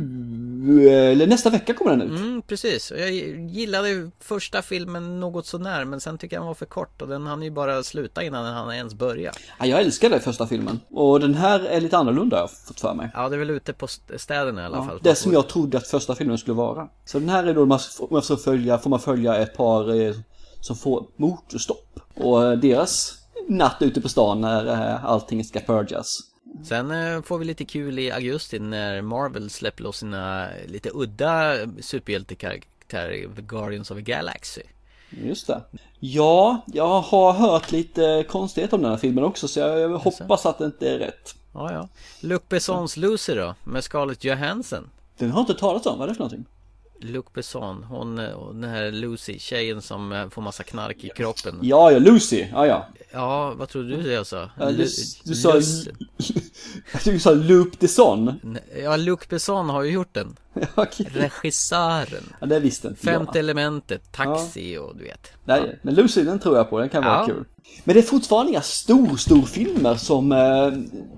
[0.88, 2.20] Eller nästa vecka kommer den ut.
[2.20, 2.92] Mm, precis.
[2.98, 3.10] Jag
[3.50, 7.26] gillade första filmen något sånär, men sen tycker jag den var för kort och den
[7.26, 9.32] hann ju bara sluta innan den hann ens börja.
[9.58, 10.80] Ja, jag älskade första filmen.
[10.90, 13.10] Och den här är lite annorlunda har jag fått för mig.
[13.14, 14.98] Ja, det är väl ute på st- städerna i alla Ja, fall.
[15.02, 16.88] det som jag trodde att första filmen skulle vara.
[17.04, 20.00] Så den här är då, man får, man får, följa, får man följa ett par
[20.00, 20.14] eh,
[20.60, 22.00] som får motorstopp.
[22.14, 23.16] Och eh, deras
[23.50, 26.20] natt ute på stan när eh, allting ska purgas.
[26.64, 31.56] Sen eh, får vi lite kul i augusti när Marvel släpper loss sina lite udda
[31.80, 34.62] superhjältekaraktärer Guardians of the Galaxy.
[35.10, 35.62] Just det.
[35.98, 40.58] Ja, jag har hört lite konstigheter om den här filmen också så jag hoppas att
[40.58, 41.34] det inte är rätt.
[41.54, 41.88] Ja, ja.
[42.20, 44.90] Luc Bessons Lucy då, med Scarlett Johansson.
[45.18, 46.46] Den har inte talat om, vad är det för någonting?
[47.00, 51.58] Luc Besson, hon, eh, den här Lucy, tjejen som får massa knark i kroppen.
[51.62, 52.86] Ja, ja, Lucy, ja ja.
[53.12, 54.50] Ja, vad trodde du jag sa?
[54.58, 54.86] Ja, du,
[55.24, 55.60] du sa...
[56.92, 58.34] Jag tyckte du sa Loop the Son.
[58.82, 60.36] Ja, Luc Besson har ju gjort den.
[60.74, 61.08] Okej.
[61.12, 62.32] Regissören.
[62.40, 63.36] Ja, det visste inte Femte jag.
[63.44, 65.32] elementet, Taxi och du vet.
[65.44, 67.26] Nej, men Lucy den tror jag på, den kan vara Ja.
[67.26, 67.44] kul.
[67.84, 70.72] Men det är fortfarande inga stor, stor filmer som eh,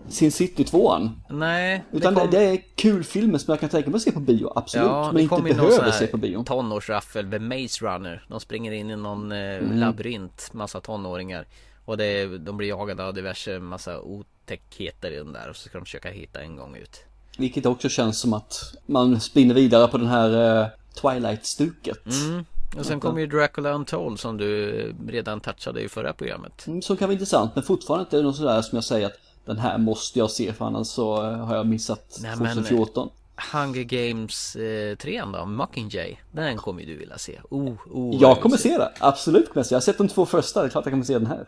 [0.08, 2.30] Sin City 2 Nej, Utan det det, kom...
[2.30, 4.86] det är kul filmer som jag kan tänka mig att se på bio, absolut.
[4.86, 6.44] Ja, men det inte behöver se på bio.
[6.44, 8.24] tonårsraffel, The Maze Runner.
[8.28, 9.78] De springer in i någon eh, Mm.
[9.78, 11.46] labyrint, massa tonåringar.
[11.84, 14.00] Och det, de blir jagade av diverse massa
[14.42, 17.04] otäckheter i den där och så ska de försöka hitta en gång ut.
[17.38, 20.66] Vilket också känns som att man spinner vidare på den här eh,
[21.00, 22.06] Twilight-stuket.
[22.06, 22.44] Mm.
[22.78, 24.72] Och sen kommer ju Dracula Untold som du
[25.08, 26.66] redan touchade i förra programmet.
[26.66, 29.58] Mm, Som kan vara intressant, men fortfarande inte något sådär som jag säger att den
[29.58, 33.08] här måste jag se för annars så eh, har jag missat Nej, men- 2014.
[33.52, 36.16] Hunger Games eh, 3 då, Mockingjay.
[36.32, 37.38] Den kommer ju du vilja se.
[37.50, 39.74] Oh, oh, Jag kommer se det, absolut kommer jag se.
[39.74, 41.46] Jag har sett de två första, det är klart jag kommer se den här.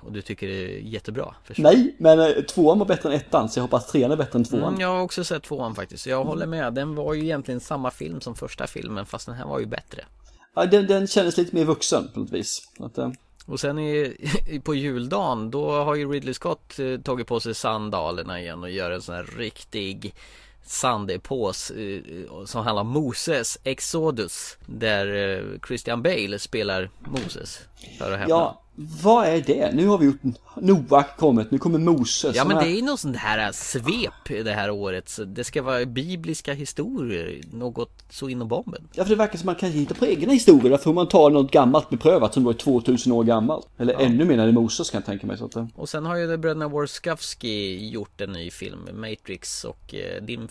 [0.00, 1.34] Och du tycker det är jättebra?
[1.44, 4.38] förstår Nej, men eh, tvåan var bättre än ettan, så jag hoppas trean är bättre
[4.38, 4.68] än tvåan.
[4.68, 6.06] Mm, jag har också sett tvåan faktiskt.
[6.06, 6.74] Jag håller med.
[6.74, 10.04] Den var ju egentligen samma film som första filmen fast den här var ju bättre.
[10.54, 12.68] Ja, den, den kändes lite mer vuxen på något vis.
[12.78, 13.10] Att, eh,
[13.46, 18.40] Och sen i, på juldagen då har ju Ridley Scott eh, tagit på sig sandalerna
[18.40, 20.14] igen och gör en sån här riktig
[20.66, 22.00] sandepås eh,
[22.46, 27.60] som handlar om Moses Exodus där Christian Bale spelar Moses.
[28.28, 29.74] Ja, vad är det?
[29.74, 30.20] Nu har vi gjort
[30.56, 32.36] Noak kommit, nu kommer Moses.
[32.36, 35.08] Ja men det är ju något sånt här svep det här året.
[35.08, 38.88] Så det ska vara bibliska historier, något så inom bomben.
[38.94, 40.70] Ja, för det verkar som man kan hitta på egna historier.
[40.70, 43.68] Därför får man ta något gammalt beprövat som då är 2000 år gammalt.
[43.78, 45.38] Eller ännu mer när det är Moses kan jag tänka mig.
[45.38, 49.64] Så att, eh, Och sen har ju de bröderna Warskawski gjort en ny film, Matrix
[49.64, 50.48] och eh, din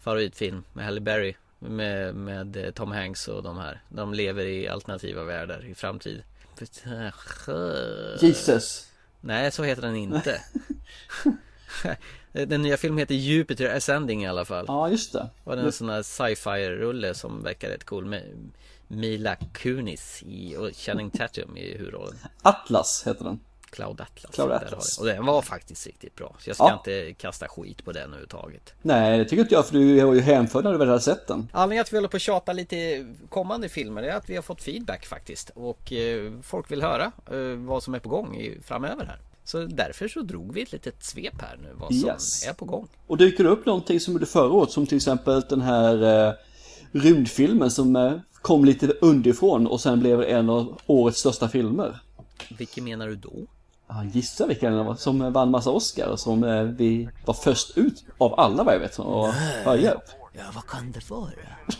[0.00, 3.82] favoritfilm med Halle Berry med, med eh, Tom Hanks och de här.
[3.88, 6.22] De lever i alternativa världar i framtid.
[8.20, 8.86] Jesus.
[9.20, 10.40] Nej, så heter den inte.
[12.32, 14.64] den nya filmen heter Jupiter Ascending i alla fall.
[14.68, 15.30] Ja, just det.
[15.44, 18.52] Och den är en sån här sci-fi-rulle som verkar rätt cool med
[18.88, 22.18] Mila Kunis i, och Channing Tatum i huvudrollen.
[22.42, 23.40] Atlas heter den.
[23.70, 24.34] Cloud Atlas.
[24.34, 24.96] Cloud har Atlas.
[24.96, 25.00] det.
[25.02, 26.36] Och den var faktiskt riktigt bra.
[26.38, 26.72] Så jag ska Ja.
[26.86, 28.74] inte kasta skit på den överhuvudtaget.
[28.82, 31.26] Nej, det tycker inte jag för du var ju hänförd när du väl hade sett
[31.26, 31.48] den.
[31.52, 34.62] Anledningen att vi håller på att tjata lite kommande filmer är att vi har fått
[34.62, 35.50] feedback faktiskt.
[35.54, 39.18] Och eh, folk vill höra eh, vad som är på gång i, framöver här.
[39.44, 42.46] Så därför så drog vi ett litet svep här nu vad som Yes.
[42.48, 42.88] är på gång.
[43.06, 46.34] Och dyker det upp någonting som gjorde förra året som till exempel den här eh,
[46.92, 48.12] rymdfilmen som eh,
[48.42, 52.00] kom lite underifrån och sen blev en av årets största filmer.
[52.58, 53.32] Vilken menar du då?
[53.92, 57.78] Ja, gissa vilken det var som vann massa Oscar och som eh, vi var först
[57.78, 59.32] ut av alla vad jag vet och
[59.64, 60.04] höja upp.
[60.32, 61.30] Ja, vad kan det vara?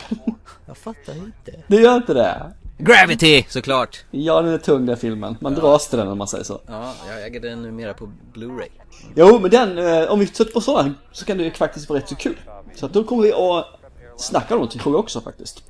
[0.66, 1.62] Jag fattar inte.
[1.66, 2.52] Det gör inte det?
[2.78, 4.04] Gravity såklart!
[4.10, 5.36] Ja, den är tung den filmen.
[5.40, 6.60] Man dras till den om man säger så.
[6.66, 8.68] Ja, jag äger den numera på Blu-ray.
[9.14, 11.98] Jo, men den, eh, om vi sätter på sådana så kan det ju faktiskt vara
[11.98, 12.36] rätt så kul.
[12.74, 13.66] Så att då kommer vi att
[14.16, 15.64] snacka om det tror jag också faktiskt.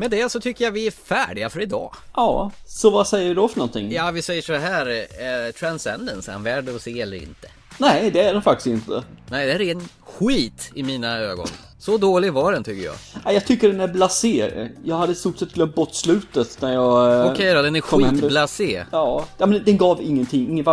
[0.00, 1.94] Med det så tycker jag vi är färdiga för idag.
[2.14, 3.92] Ja, så vad säger du då för någonting?
[3.92, 4.86] Ja, vi säger så här.
[4.86, 7.48] Eh, Transcendence, är han värd att se eller inte?
[7.78, 9.04] Nej, det är den faktiskt inte.
[9.30, 11.46] Nej, det är ren skit i mina ögon.
[11.78, 12.94] Så dålig var den tycker jag.
[13.24, 14.68] Nej, jag tycker den är blasé.
[14.84, 17.26] Jag hade i stort sett glömt bort slutet när jag...
[17.26, 18.84] eh, Okej då, den är skitblasé.
[18.92, 20.48] Ja, ja, men den gav ingenting.
[20.50, 20.64] Ingen,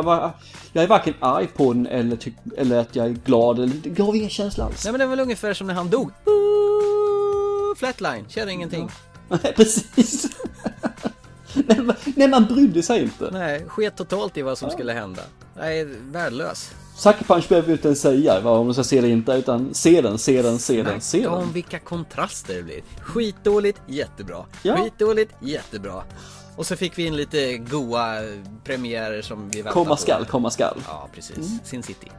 [0.73, 3.59] jag är varken arg på den eller, tyck, eller att jag är glad.
[3.59, 4.83] Eller, det gav ingen känsla alls.
[4.85, 6.11] Nej men det är väl ungefär som när han dog.
[7.77, 8.89] Flatline, känner ingenting.
[9.43, 10.27] Nej, precis.
[11.53, 13.29] nej, man- nej, man brydde sig inte.
[13.31, 15.21] Nej, sket totalt i vad som skulle hända.
[15.57, 16.71] Nej, värdelös.
[16.97, 19.73] Sucker Punch behöver ju inte ens säga vad om du ska se det inte, utan
[19.73, 21.27] se den, se den, se den, se den.
[21.33, 22.81] om vilka kontraster det blir.
[23.01, 24.45] Skitdåligt, jättebra.
[24.63, 24.77] Ja.
[24.77, 26.03] Skitdåligt, jättebra.
[26.55, 28.05] Och så fick vi in lite goa
[28.63, 30.01] premiärer som vi väntade Komma på.
[30.01, 30.81] skall, komma skall.
[30.87, 31.59] Ja, precis.
[31.63, 32.11] Sin City.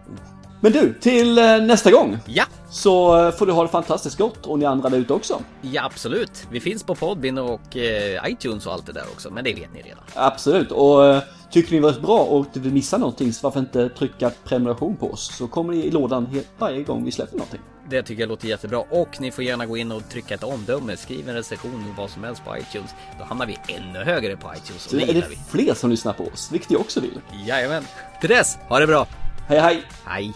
[0.61, 4.47] Men du, till eh, nästa gång Ja, så eh, får du ha det fantastiskt gott
[4.47, 5.43] och ni andra där ute också.
[5.63, 6.47] ja absolut.
[6.51, 9.73] Vi finns på Podbean och eh, iTunes och allt det där också, men det vet
[9.75, 10.03] ni redan.
[10.15, 13.89] Absolut, och eh, tycker ni det var bra och vill missa någonting så varför inte
[13.89, 17.61] trycka prenumeration på oss så kommer ni i lådan varje gång vi släpper någonting.
[17.91, 20.97] Det tycker jag låter jättebra och ni får gärna gå in och trycka ett omdöme,
[20.97, 22.91] skriv en recension och vad som helst på iTunes.
[23.19, 25.39] Då hamnar vi ännu högre på iTunes och Så det det gillar vi.
[25.51, 27.21] fler som lyssnar på oss, vilket jag också vill.
[27.47, 27.85] Jajamän.
[28.21, 29.07] Till dess, ha det bra.
[29.49, 29.83] Hej hej!
[30.05, 30.35] Hej.